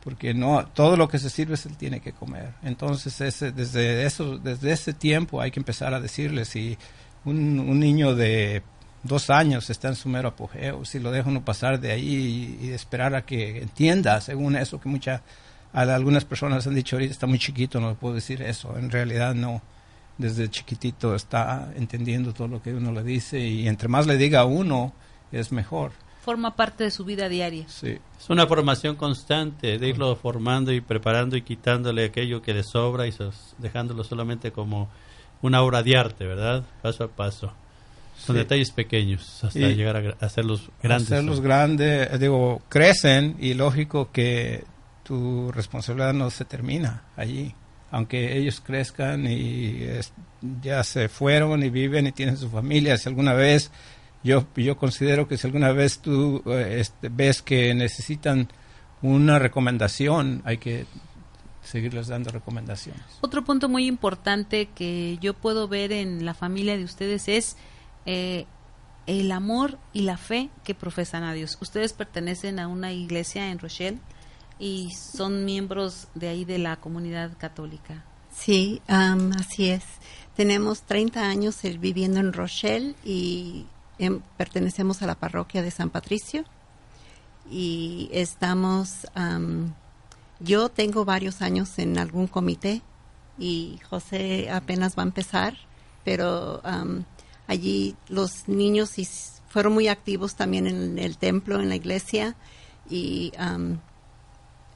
porque 0.03 0.33
no 0.33 0.65
todo 0.65 0.95
lo 0.95 1.07
que 1.07 1.19
se 1.19 1.29
sirve 1.29 1.57
se 1.57 1.69
tiene 1.69 1.99
que 1.99 2.13
comer. 2.13 2.53
Entonces, 2.63 3.19
ese, 3.21 3.51
desde 3.51 4.05
eso, 4.05 4.37
desde 4.37 4.71
ese 4.71 4.93
tiempo 4.93 5.41
hay 5.41 5.51
que 5.51 5.59
empezar 5.59 5.93
a 5.93 5.99
decirle 5.99 6.45
si 6.45 6.77
un, 7.25 7.59
un 7.59 7.79
niño 7.79 8.15
de 8.15 8.63
dos 9.03 9.29
años 9.29 9.69
está 9.69 9.89
en 9.89 9.95
su 9.95 10.09
mero 10.09 10.29
apogeo, 10.29 10.85
si 10.85 10.99
lo 10.99 11.11
deja 11.11 11.29
uno 11.29 11.43
pasar 11.43 11.79
de 11.79 11.91
ahí 11.91 12.57
y, 12.61 12.71
esperar 12.71 13.15
a 13.15 13.25
que 13.25 13.61
entienda, 13.61 14.19
según 14.21 14.55
eso 14.55 14.79
que 14.79 14.89
muchas 14.89 15.21
algunas 15.71 16.25
personas 16.25 16.65
han 16.65 16.73
dicho 16.73 16.95
ahorita 16.95 17.11
está 17.11 17.27
muy 17.27 17.37
chiquito, 17.37 17.79
no 17.79 17.93
puedo 17.93 18.15
decir 18.15 18.41
eso. 18.41 18.75
En 18.77 18.89
realidad 18.89 19.35
no. 19.35 19.61
Desde 20.19 20.49
chiquitito 20.49 21.15
está 21.15 21.73
entendiendo 21.75 22.33
todo 22.33 22.47
lo 22.47 22.61
que 22.61 22.73
uno 22.73 22.91
le 22.91 23.01
dice 23.01 23.39
y 23.39 23.67
entre 23.67 23.87
más 23.87 24.05
le 24.05 24.17
diga 24.17 24.41
a 24.41 24.45
uno 24.45 24.93
es 25.31 25.51
mejor 25.51 25.91
forma 26.29 26.55
parte 26.55 26.83
de 26.83 26.91
su 26.91 27.05
vida 27.05 27.27
diaria. 27.27 27.65
Sí. 27.67 27.97
Es 28.19 28.29
una 28.29 28.45
formación 28.45 28.95
constante, 28.95 29.79
de 29.79 29.87
irlo 29.87 30.15
formando 30.15 30.71
y 30.71 30.79
preparando 30.79 31.35
y 31.35 31.41
quitándole 31.41 32.05
aquello 32.05 32.43
que 32.43 32.53
le 32.53 32.61
sobra 32.63 33.07
y 33.07 33.13
dejándolo 33.57 34.03
solamente 34.03 34.51
como 34.51 34.89
una 35.41 35.63
obra 35.63 35.81
de 35.81 35.97
arte, 35.97 36.27
¿verdad? 36.27 36.63
Paso 36.83 37.05
a 37.05 37.07
paso. 37.07 37.51
Son 38.15 38.35
detalles 38.35 38.69
pequeños 38.69 39.43
hasta 39.43 39.59
llegar 39.59 39.97
a, 39.97 40.23
hacerlos 40.23 40.69
grandes. 40.83 41.11
Hacerlos 41.11 41.41
grandes, 41.41 42.19
digo, 42.19 42.61
crecen 42.69 43.37
y 43.39 43.55
lógico 43.55 44.11
que 44.11 44.65
tu 45.01 45.51
responsabilidad 45.51 46.13
no 46.13 46.29
se 46.29 46.45
termina 46.45 47.05
allí. 47.15 47.55
Aunque 47.91 48.37
ellos 48.37 48.61
crezcan 48.61 49.25
y 49.27 49.87
ya 50.61 50.83
se 50.83 51.09
fueron 51.09 51.63
y 51.63 51.69
viven 51.69 52.07
y 52.07 52.11
tienen 52.11 52.37
su 52.37 52.49
familia, 52.49 52.97
si 52.97 53.09
alguna 53.09 53.33
vez 53.33 53.71
yo, 54.23 54.45
yo 54.55 54.77
considero 54.77 55.27
que 55.27 55.37
si 55.37 55.47
alguna 55.47 55.71
vez 55.71 55.99
tú 55.99 56.43
eh, 56.45 56.77
este, 56.79 57.09
ves 57.09 57.41
que 57.41 57.73
necesitan 57.73 58.49
una 59.01 59.39
recomendación, 59.39 60.41
hay 60.45 60.57
que 60.57 60.85
seguirles 61.63 62.07
dando 62.07 62.31
recomendaciones. 62.31 63.01
Otro 63.21 63.43
punto 63.43 63.69
muy 63.69 63.87
importante 63.87 64.67
que 64.67 65.17
yo 65.21 65.33
puedo 65.33 65.67
ver 65.67 65.91
en 65.91 66.25
la 66.25 66.33
familia 66.33 66.77
de 66.77 66.83
ustedes 66.83 67.27
es 67.27 67.57
eh, 68.05 68.45
el 69.07 69.31
amor 69.31 69.77
y 69.93 70.01
la 70.01 70.17
fe 70.17 70.49
que 70.63 70.75
profesan 70.75 71.23
a 71.23 71.33
Dios. 71.33 71.57
Ustedes 71.61 71.93
pertenecen 71.93 72.59
a 72.59 72.67
una 72.67 72.91
iglesia 72.91 73.51
en 73.51 73.59
Rochelle 73.59 73.99
y 74.59 74.91
son 74.91 75.45
miembros 75.45 76.07
de 76.15 76.27
ahí 76.27 76.45
de 76.45 76.59
la 76.59 76.75
comunidad 76.77 77.31
católica. 77.37 78.03
Sí, 78.31 78.81
así 78.87 79.69
es. 79.69 79.83
Tenemos 80.35 80.83
30 80.83 81.21
años 81.21 81.57
viviendo 81.79 82.19
en 82.19 82.33
Rochelle 82.33 82.95
y 83.03 83.65
Em, 83.99 84.21
pertenecemos 84.37 85.01
a 85.01 85.07
la 85.07 85.15
parroquia 85.15 85.61
de 85.61 85.71
San 85.71 85.89
Patricio 85.89 86.45
y 87.51 88.09
estamos, 88.13 89.07
yo 90.39 90.69
tengo 90.69 91.03
varios 91.03 91.41
años 91.41 91.77
en 91.79 91.97
algún 91.97 92.27
comité 92.27 92.81
y 93.37 93.77
José 93.89 94.49
apenas 94.51 94.97
va 94.97 95.03
a 95.03 95.07
empezar, 95.07 95.57
pero 96.05 96.61
allí 97.47 97.97
los 98.07 98.47
niños 98.47 98.93
fueron 99.49 99.73
muy 99.73 99.89
activos 99.89 100.35
también 100.35 100.65
en 100.67 100.97
el 100.97 101.17
templo, 101.17 101.59
en 101.59 101.67
la 101.67 101.75
iglesia 101.75 102.37
y 102.89 103.33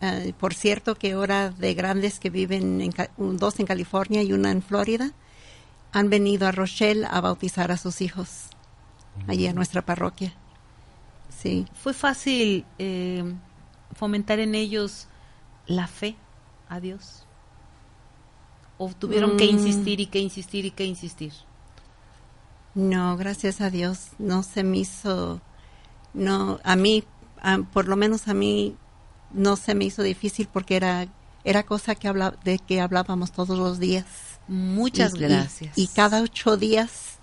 eh, 0.05 0.33
por 0.37 0.53
cierto 0.53 0.95
que 0.95 1.13
ahora 1.13 1.49
de 1.49 1.73
grandes 1.73 2.19
que 2.19 2.29
viven, 2.29 2.81
en, 2.81 2.93
dos 3.37 3.57
en 3.61 3.65
California 3.65 4.21
y 4.21 4.33
una 4.33 4.51
en 4.51 4.61
Florida, 4.61 5.13
han 5.93 6.09
venido 6.09 6.45
a 6.45 6.51
Rochelle 6.51 7.05
a 7.09 7.21
bautizar 7.21 7.71
a 7.71 7.77
sus 7.77 8.01
hijos 8.01 8.49
allí 9.29 9.47
a 9.47 9.53
nuestra 9.53 9.85
parroquia. 9.85 10.33
Sí. 11.29 11.65
¿Fue 11.73 11.93
fácil 11.93 12.65
eh, 12.79 13.23
fomentar 13.95 14.39
en 14.39 14.55
ellos 14.55 15.07
la 15.67 15.87
fe 15.87 16.17
a 16.67 16.81
Dios? 16.81 17.25
¿O 18.77 18.89
tuvieron 18.89 19.37
que 19.37 19.45
mm. 19.45 19.49
insistir 19.51 20.01
y 20.01 20.07
que 20.07 20.19
insistir 20.19 20.65
y 20.65 20.71
que 20.71 20.83
insistir? 20.83 21.31
No, 22.75 23.15
gracias 23.15 23.61
a 23.61 23.69
Dios, 23.69 24.09
no 24.19 24.43
se 24.43 24.63
me 24.63 24.79
hizo, 24.79 25.39
no, 26.13 26.59
a 26.65 26.75
mí, 26.75 27.05
por 27.71 27.87
lo 27.87 27.95
menos 27.95 28.27
a 28.27 28.33
mí, 28.33 28.75
no 29.33 29.55
se 29.55 29.75
me 29.75 29.85
hizo 29.85 30.03
difícil 30.03 30.47
porque 30.51 30.75
era, 30.75 31.07
era 31.43 31.63
cosa 31.63 31.95
que 31.95 32.07
habla, 32.07 32.35
de 32.43 32.59
que 32.59 32.81
hablábamos 32.81 33.31
todos 33.31 33.57
los 33.57 33.79
días. 33.79 34.05
Muchas 34.47 35.13
gracias. 35.13 35.77
Y, 35.77 35.87
cada 35.87 36.21
ocho 36.21 36.57
días 36.57 37.17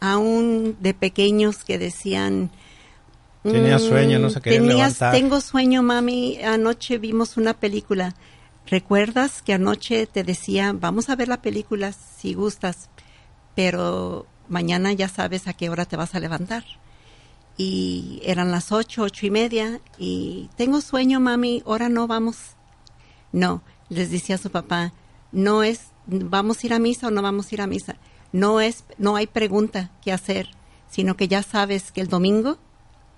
aún 0.00 0.76
de 0.80 0.94
pequeños 0.94 1.64
que 1.64 1.78
decían... 1.78 2.50
Tenía 3.42 3.76
mm, 3.76 3.80
sueño, 3.80 4.18
no 4.18 4.30
se 4.30 4.40
quería 4.40 4.60
levantar. 4.60 5.12
Tengo 5.12 5.40
sueño, 5.40 5.82
mami. 5.82 6.38
Anoche 6.42 6.98
vimos 6.98 7.36
una 7.36 7.54
película. 7.54 8.14
¿Recuerdas 8.66 9.42
que 9.42 9.54
anoche 9.54 10.06
te 10.06 10.22
decía, 10.24 10.72
vamos 10.74 11.08
a 11.08 11.16
ver 11.16 11.28
la 11.28 11.40
película 11.40 11.92
si 11.92 12.34
gustas, 12.34 12.88
pero 13.54 14.26
mañana 14.48 14.92
ya 14.92 15.08
sabes 15.08 15.48
a 15.48 15.54
qué 15.54 15.70
hora 15.70 15.86
te 15.86 15.96
vas 15.96 16.14
a 16.14 16.20
levantar? 16.20 16.64
Y 17.60 18.20
eran 18.24 18.50
las 18.50 18.72
ocho, 18.72 19.02
ocho 19.02 19.26
y 19.26 19.30
media, 19.30 19.80
y 19.98 20.48
tengo 20.56 20.80
sueño, 20.80 21.20
mami, 21.20 21.62
ahora 21.66 21.88
no 21.88 22.06
vamos. 22.06 22.36
No, 23.32 23.62
les 23.88 24.10
decía 24.10 24.36
a 24.36 24.38
su 24.38 24.50
papá, 24.50 24.92
no 25.32 25.62
es, 25.62 25.88
vamos 26.06 26.62
a 26.62 26.66
ir 26.66 26.72
a 26.74 26.78
misa 26.78 27.08
o 27.08 27.10
no 27.10 27.22
vamos 27.22 27.50
a 27.50 27.54
ir 27.54 27.60
a 27.60 27.66
misa 27.66 27.96
no 28.32 28.60
es 28.60 28.84
no 28.98 29.16
hay 29.16 29.26
pregunta 29.26 29.90
que 30.02 30.12
hacer, 30.12 30.50
sino 30.88 31.16
que 31.16 31.28
ya 31.28 31.42
sabes 31.42 31.92
que 31.92 32.00
el 32.00 32.08
domingo 32.08 32.58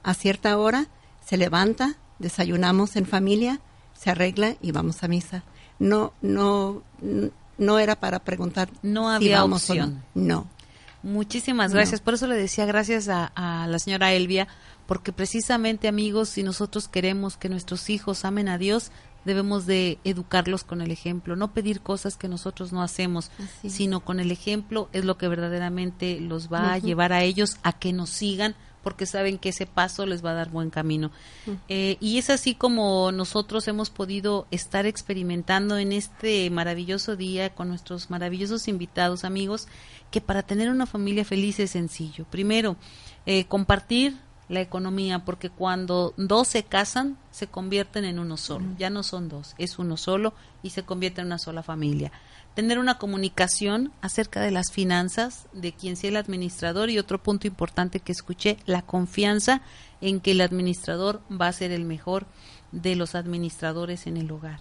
a 0.03 0.15
cierta 0.15 0.57
hora 0.59 0.89
se 1.25 1.37
levanta, 1.37 1.97
desayunamos 2.19 2.97
en 2.97 3.07
familia, 3.07 3.61
se 3.95 4.11
arregla 4.11 4.57
y 4.61 4.73
vamos 4.73 5.03
a 5.03 5.09
misa. 5.09 5.45
No 5.79 6.13
no 6.23 6.83
no 7.59 7.79
era 7.79 7.97
para 7.97 8.21
preguntar 8.21 8.71
no 8.83 9.11
había 9.11 9.45
opción. 9.45 10.03
no. 10.15 10.47
Muchísimas 11.03 11.73
gracias. 11.73 12.01
Por 12.01 12.15
eso 12.15 12.27
le 12.27 12.37
decía 12.37 12.65
gracias 12.65 13.09
a, 13.09 13.33
a 13.35 13.67
la 13.67 13.79
señora 13.79 14.12
Elvia, 14.12 14.49
porque 14.87 15.12
precisamente 15.12 15.88
amigos, 15.88 16.29
si 16.29 16.43
nosotros 16.43 16.88
queremos 16.88 17.37
que 17.37 17.49
nuestros 17.49 17.91
hijos 17.91 18.25
amen 18.25 18.49
a 18.49 18.59
Dios, 18.59 18.93
debemos 19.25 19.67
de 19.67 19.99
educarlos 20.05 20.65
con 20.65 20.81
el 20.81 20.91
ejemplo, 20.91 21.37
no 21.37 21.53
pedir 21.53 21.81
cosas 21.81 22.17
que 22.17 22.29
nosotros 22.29 22.73
no 22.73 22.83
hacemos, 22.83 23.31
sino 23.67 24.01
con 24.01 24.21
el 24.21 24.31
ejemplo 24.31 24.88
es 24.93 25.05
lo 25.05 25.17
que 25.17 25.29
verdaderamente 25.29 26.21
los 26.21 26.53
va 26.53 26.73
a 26.73 26.79
llevar 26.79 27.12
a 27.12 27.23
ellos 27.23 27.57
a 27.62 27.73
que 27.73 27.93
nos 27.93 28.11
sigan 28.11 28.55
porque 28.83 29.07
saben 29.07 29.38
que 29.38 29.51
ese 29.51 29.67
paso 29.67 30.07
les 30.07 30.25
va 30.25 30.31
a 30.31 30.35
dar 30.35 30.51
buen 30.51 30.71
camino. 30.71 31.12
Eh, 31.69 31.97
y 32.01 32.19
es 32.19 32.31
así 32.31 32.57
como 32.57 33.12
nosotros 33.12 33.69
hemos 33.69 33.91
podido 33.91 34.49
estar 34.51 34.87
experimentando 34.87 35.79
en 35.79 35.93
este 35.93 36.51
maravilloso 36.51 37.15
día 37.15 37.55
con 37.55 37.69
nuestros 37.69 38.11
maravillosos 38.11 38.67
invitados, 38.67 39.23
amigos, 39.23 39.69
que 40.12 40.20
para 40.20 40.44
tener 40.44 40.70
una 40.70 40.87
familia 40.87 41.25
feliz 41.25 41.59
es 41.59 41.72
sencillo. 41.72 42.25
Primero, 42.31 42.77
eh, 43.27 43.46
compartir 43.46 44.16
la 44.48 44.61
economía, 44.61 45.25
porque 45.25 45.48
cuando 45.48 46.12
dos 46.18 46.46
se 46.48 46.62
casan, 46.62 47.16
se 47.31 47.46
convierten 47.46 48.05
en 48.05 48.18
uno 48.18 48.37
solo. 48.37 48.66
Ya 48.79 48.90
no 48.90 49.03
son 49.03 49.31
dos, 49.31 49.55
es 49.57 49.79
uno 49.79 49.96
solo 49.96 50.35
y 50.62 50.70
se 50.70 50.83
convierte 50.83 51.22
en 51.22 51.29
una 51.29 51.38
sola 51.38 51.62
familia. 51.62 52.12
Tener 52.55 52.79
una 52.79 52.98
comunicación 52.98 53.92
acerca 54.03 54.42
de 54.42 54.51
las 54.51 54.70
finanzas, 54.70 55.46
de 55.55 55.72
quien 55.72 55.96
sea 55.96 56.11
el 56.11 56.16
administrador 56.16 56.90
y 56.90 56.98
otro 56.98 57.22
punto 57.22 57.46
importante 57.46 58.01
que 58.01 58.12
escuché, 58.12 58.59
la 58.66 58.83
confianza 58.83 59.62
en 60.03 60.20
que 60.20 60.33
el 60.33 60.42
administrador 60.42 61.22
va 61.31 61.48
a 61.48 61.53
ser 61.53 61.72
el 61.72 61.87
mejor 61.87 62.27
de 62.72 62.94
los 62.94 63.14
administradores 63.14 64.07
en 64.07 64.18
el 64.18 64.31
hogar. 64.31 64.61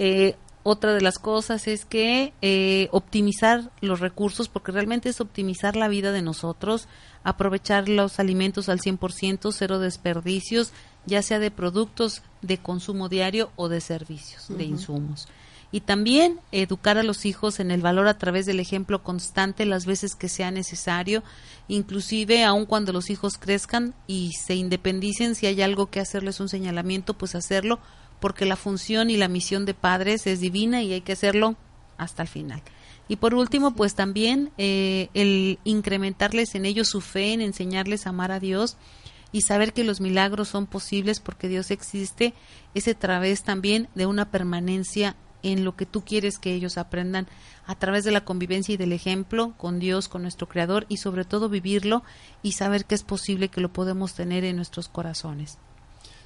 Eh, 0.00 0.34
otra 0.62 0.92
de 0.94 1.00
las 1.00 1.18
cosas 1.18 1.66
es 1.66 1.84
que 1.84 2.32
eh, 2.40 2.88
optimizar 2.92 3.70
los 3.80 4.00
recursos, 4.00 4.48
porque 4.48 4.72
realmente 4.72 5.08
es 5.08 5.20
optimizar 5.20 5.76
la 5.76 5.88
vida 5.88 6.12
de 6.12 6.22
nosotros, 6.22 6.88
aprovechar 7.24 7.88
los 7.88 8.20
alimentos 8.20 8.68
al 8.68 8.80
100%, 8.80 9.52
cero 9.52 9.78
desperdicios, 9.80 10.72
ya 11.04 11.22
sea 11.22 11.40
de 11.40 11.50
productos 11.50 12.22
de 12.42 12.58
consumo 12.58 13.08
diario 13.08 13.50
o 13.56 13.68
de 13.68 13.80
servicios, 13.80 14.46
de 14.48 14.64
insumos. 14.64 15.26
Y 15.74 15.80
también 15.80 16.38
educar 16.52 16.98
a 16.98 17.02
los 17.02 17.24
hijos 17.24 17.58
en 17.58 17.70
el 17.70 17.80
valor 17.80 18.06
a 18.06 18.18
través 18.18 18.44
del 18.44 18.60
ejemplo 18.60 19.02
constante 19.02 19.64
las 19.64 19.86
veces 19.86 20.14
que 20.14 20.28
sea 20.28 20.50
necesario, 20.50 21.24
inclusive 21.66 22.44
aun 22.44 22.66
cuando 22.66 22.92
los 22.92 23.08
hijos 23.08 23.38
crezcan 23.38 23.94
y 24.06 24.32
se 24.32 24.54
independicen, 24.54 25.34
si 25.34 25.46
hay 25.46 25.62
algo 25.62 25.86
que 25.86 25.98
hacerles 25.98 26.40
un 26.40 26.50
señalamiento, 26.50 27.14
pues 27.14 27.34
hacerlo, 27.34 27.80
porque 28.22 28.46
la 28.46 28.54
función 28.54 29.10
y 29.10 29.16
la 29.16 29.26
misión 29.26 29.66
de 29.66 29.74
padres 29.74 30.28
es 30.28 30.38
divina 30.38 30.80
y 30.80 30.92
hay 30.92 31.00
que 31.00 31.14
hacerlo 31.14 31.56
hasta 31.98 32.22
el 32.22 32.28
final. 32.28 32.62
Y 33.08 33.16
por 33.16 33.34
último, 33.34 33.74
pues 33.74 33.96
también 33.96 34.52
eh, 34.58 35.08
el 35.12 35.58
incrementarles 35.64 36.54
en 36.54 36.64
ellos 36.64 36.88
su 36.88 37.00
fe, 37.00 37.32
en 37.32 37.40
enseñarles 37.40 38.06
a 38.06 38.10
amar 38.10 38.30
a 38.30 38.38
Dios 38.38 38.76
y 39.32 39.40
saber 39.40 39.72
que 39.72 39.82
los 39.82 40.00
milagros 40.00 40.48
son 40.48 40.68
posibles 40.68 41.18
porque 41.18 41.48
Dios 41.48 41.72
existe, 41.72 42.32
es 42.74 42.86
a 42.86 42.94
través 42.94 43.42
también 43.42 43.88
de 43.96 44.06
una 44.06 44.30
permanencia 44.30 45.16
en 45.42 45.64
lo 45.64 45.74
que 45.74 45.84
tú 45.84 46.04
quieres 46.04 46.38
que 46.38 46.54
ellos 46.54 46.78
aprendan 46.78 47.26
a 47.66 47.74
través 47.74 48.04
de 48.04 48.12
la 48.12 48.24
convivencia 48.24 48.74
y 48.74 48.76
del 48.76 48.92
ejemplo 48.92 49.54
con 49.56 49.80
Dios, 49.80 50.08
con 50.08 50.22
nuestro 50.22 50.48
Creador 50.48 50.86
y 50.88 50.98
sobre 50.98 51.24
todo 51.24 51.48
vivirlo 51.48 52.04
y 52.40 52.52
saber 52.52 52.84
que 52.84 52.94
es 52.94 53.02
posible 53.02 53.48
que 53.48 53.60
lo 53.60 53.72
podemos 53.72 54.14
tener 54.14 54.44
en 54.44 54.54
nuestros 54.54 54.88
corazones. 54.88 55.58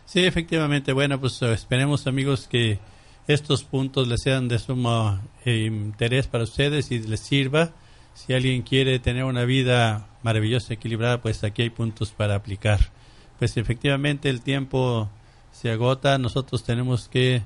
Sí, 0.07 0.25
efectivamente. 0.25 0.93
Bueno, 0.93 1.21
pues 1.21 1.43
esperemos 1.43 2.07
amigos 2.07 2.47
que 2.47 2.79
estos 3.27 3.65
puntos 3.65 4.07
les 4.07 4.23
sean 4.23 4.47
de 4.47 4.61
sumo 4.61 5.21
eh, 5.45 5.65
interés 5.67 6.29
para 6.29 6.45
ustedes 6.45 6.93
y 6.93 7.01
les 7.01 7.21
sirva. 7.21 7.73
Si 8.15 8.33
alguien 8.33 8.63
quiere 8.63 9.01
tener 9.01 9.25
una 9.25 9.45
vida 9.45 10.07
maravillosa, 10.23 10.75
equilibrada, 10.75 11.21
pues 11.21 11.43
aquí 11.43 11.63
hay 11.63 11.71
puntos 11.71 12.13
para 12.13 12.37
aplicar. 12.37 12.93
Pues 13.41 13.57
efectivamente 13.57 14.31
el 14.31 14.43
tiempo 14.43 15.11
se 15.51 15.71
agota, 15.73 16.19
nosotros 16.19 16.63
tenemos 16.63 17.09
que 17.09 17.43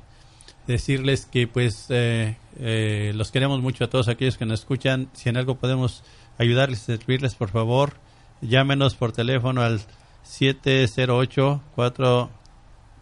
decirles 0.66 1.24
que 1.26 1.46
pues 1.48 1.86
eh, 1.88 2.36
eh, 2.58 3.12
los 3.14 3.30
queremos 3.32 3.60
mucho 3.62 3.84
a 3.84 3.90
todos 3.90 4.08
aquellos 4.08 4.36
que 4.36 4.44
nos 4.44 4.60
escuchan. 4.60 5.08
Si 5.14 5.30
en 5.30 5.38
algo 5.38 5.56
podemos 5.56 6.04
ayudarles, 6.36 6.80
servirles, 6.80 7.34
por 7.34 7.48
favor, 7.48 7.94
llámenos 8.42 8.96
por 8.96 9.12
teléfono 9.12 9.62
al 9.62 9.80
708 10.24 11.62
4 11.74 12.39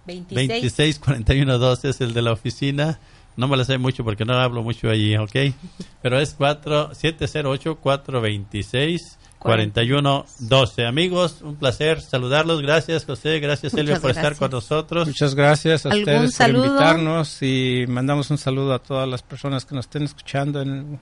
26 0.09 0.99
41 0.99 1.59
12 1.59 1.89
es 1.89 2.01
el 2.01 2.15
de 2.15 2.23
la 2.23 2.33
oficina. 2.33 2.99
No 3.37 3.47
me 3.47 3.57
lo 3.57 3.65
sé 3.65 3.79
mucho 3.79 4.03
porque 4.03 4.25
no 4.25 4.35
hablo 4.35 4.63
mucho 4.65 4.91
allí, 4.91 5.17
¿ok? 5.17 5.55
Pero 6.03 6.19
es 6.19 6.35
4 6.35 6.95
708 6.95 7.77
426 7.77 9.19
4112. 9.39 10.87
Amigos, 10.87 11.43
un 11.43 11.57
placer 11.57 12.01
saludarlos. 12.01 12.61
Gracias, 12.63 13.05
José. 13.05 13.39
Gracias, 13.39 13.75
Elvia, 13.75 14.01
por 14.01 14.11
estar 14.11 14.35
con 14.37 14.51
nosotros. 14.51 15.07
Muchas 15.07 15.35
gracias 15.35 15.87
a 15.87 15.91
ustedes 15.91 16.37
por 16.37 16.49
invitarnos 16.49 17.41
y 17.43 17.85
mandamos 17.89 18.31
un 18.31 18.39
saludo 18.39 18.75
a 18.75 18.81
todas 18.81 19.09
las 19.09 19.23
personas 19.23 19.65
que 19.65 19.77
nos 19.77 19.85
estén 19.85 20.03
escuchando 20.03 20.61
en 20.61 20.99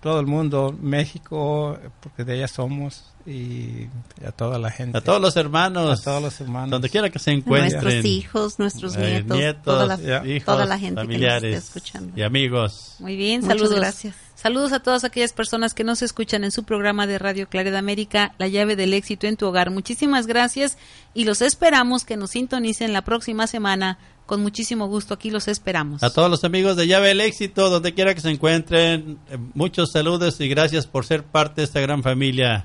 todo 0.00 0.20
el 0.20 0.26
mundo, 0.26 0.76
México, 0.80 1.78
porque 2.00 2.24
de 2.24 2.34
allá 2.34 2.48
somos, 2.48 3.04
y 3.26 3.88
a 4.26 4.32
toda 4.32 4.58
la 4.58 4.70
gente. 4.70 4.96
A 4.96 5.00
todos 5.02 5.20
los 5.20 5.36
hermanos. 5.36 6.00
A 6.00 6.02
todos 6.02 6.22
los 6.22 6.40
hermanos. 6.40 6.70
Donde 6.70 6.88
quiera 6.88 7.10
que 7.10 7.18
se 7.18 7.32
encuentren. 7.32 7.82
Nuestros 7.82 8.04
hijos, 8.04 8.58
nuestros 8.58 8.96
eh, 8.96 9.24
nietos, 9.26 9.64
toda, 9.64 9.86
la, 9.86 10.26
hijos, 10.26 10.46
toda 10.46 10.64
la 10.64 10.78
gente 10.78 11.00
familiares 11.00 11.42
que 11.42 11.56
escuchando. 11.56 12.18
Y 12.18 12.22
amigos. 12.22 12.96
Muy 13.00 13.16
bien, 13.16 13.42
saludos. 13.42 13.74
gracias. 13.74 14.14
Saludos 14.40 14.72
a 14.72 14.78
todas 14.78 15.02
aquellas 15.02 15.32
personas 15.32 15.74
que 15.74 15.82
nos 15.82 16.00
escuchan 16.00 16.44
en 16.44 16.52
su 16.52 16.62
programa 16.62 17.08
de 17.08 17.18
Radio 17.18 17.48
Claridad 17.48 17.78
América, 17.78 18.36
La 18.38 18.46
llave 18.46 18.76
del 18.76 18.94
éxito 18.94 19.26
en 19.26 19.36
tu 19.36 19.46
hogar. 19.46 19.70
Muchísimas 19.70 20.28
gracias 20.28 20.78
y 21.12 21.24
los 21.24 21.42
esperamos 21.42 22.04
que 22.04 22.16
nos 22.16 22.30
sintonicen 22.30 22.92
la 22.92 23.02
próxima 23.02 23.48
semana 23.48 23.98
con 24.26 24.40
muchísimo 24.40 24.86
gusto 24.86 25.14
aquí 25.14 25.32
los 25.32 25.48
esperamos. 25.48 26.04
A 26.04 26.10
todos 26.10 26.30
los 26.30 26.44
amigos 26.44 26.76
de 26.76 26.86
Llave 26.86 27.08
del 27.08 27.20
Éxito, 27.22 27.68
donde 27.68 27.94
quiera 27.94 28.14
que 28.14 28.20
se 28.20 28.30
encuentren, 28.30 29.18
eh, 29.28 29.38
muchos 29.54 29.90
saludos 29.90 30.40
y 30.40 30.48
gracias 30.48 30.86
por 30.86 31.04
ser 31.04 31.24
parte 31.24 31.62
de 31.62 31.64
esta 31.64 31.80
gran 31.80 32.04
familia. 32.04 32.64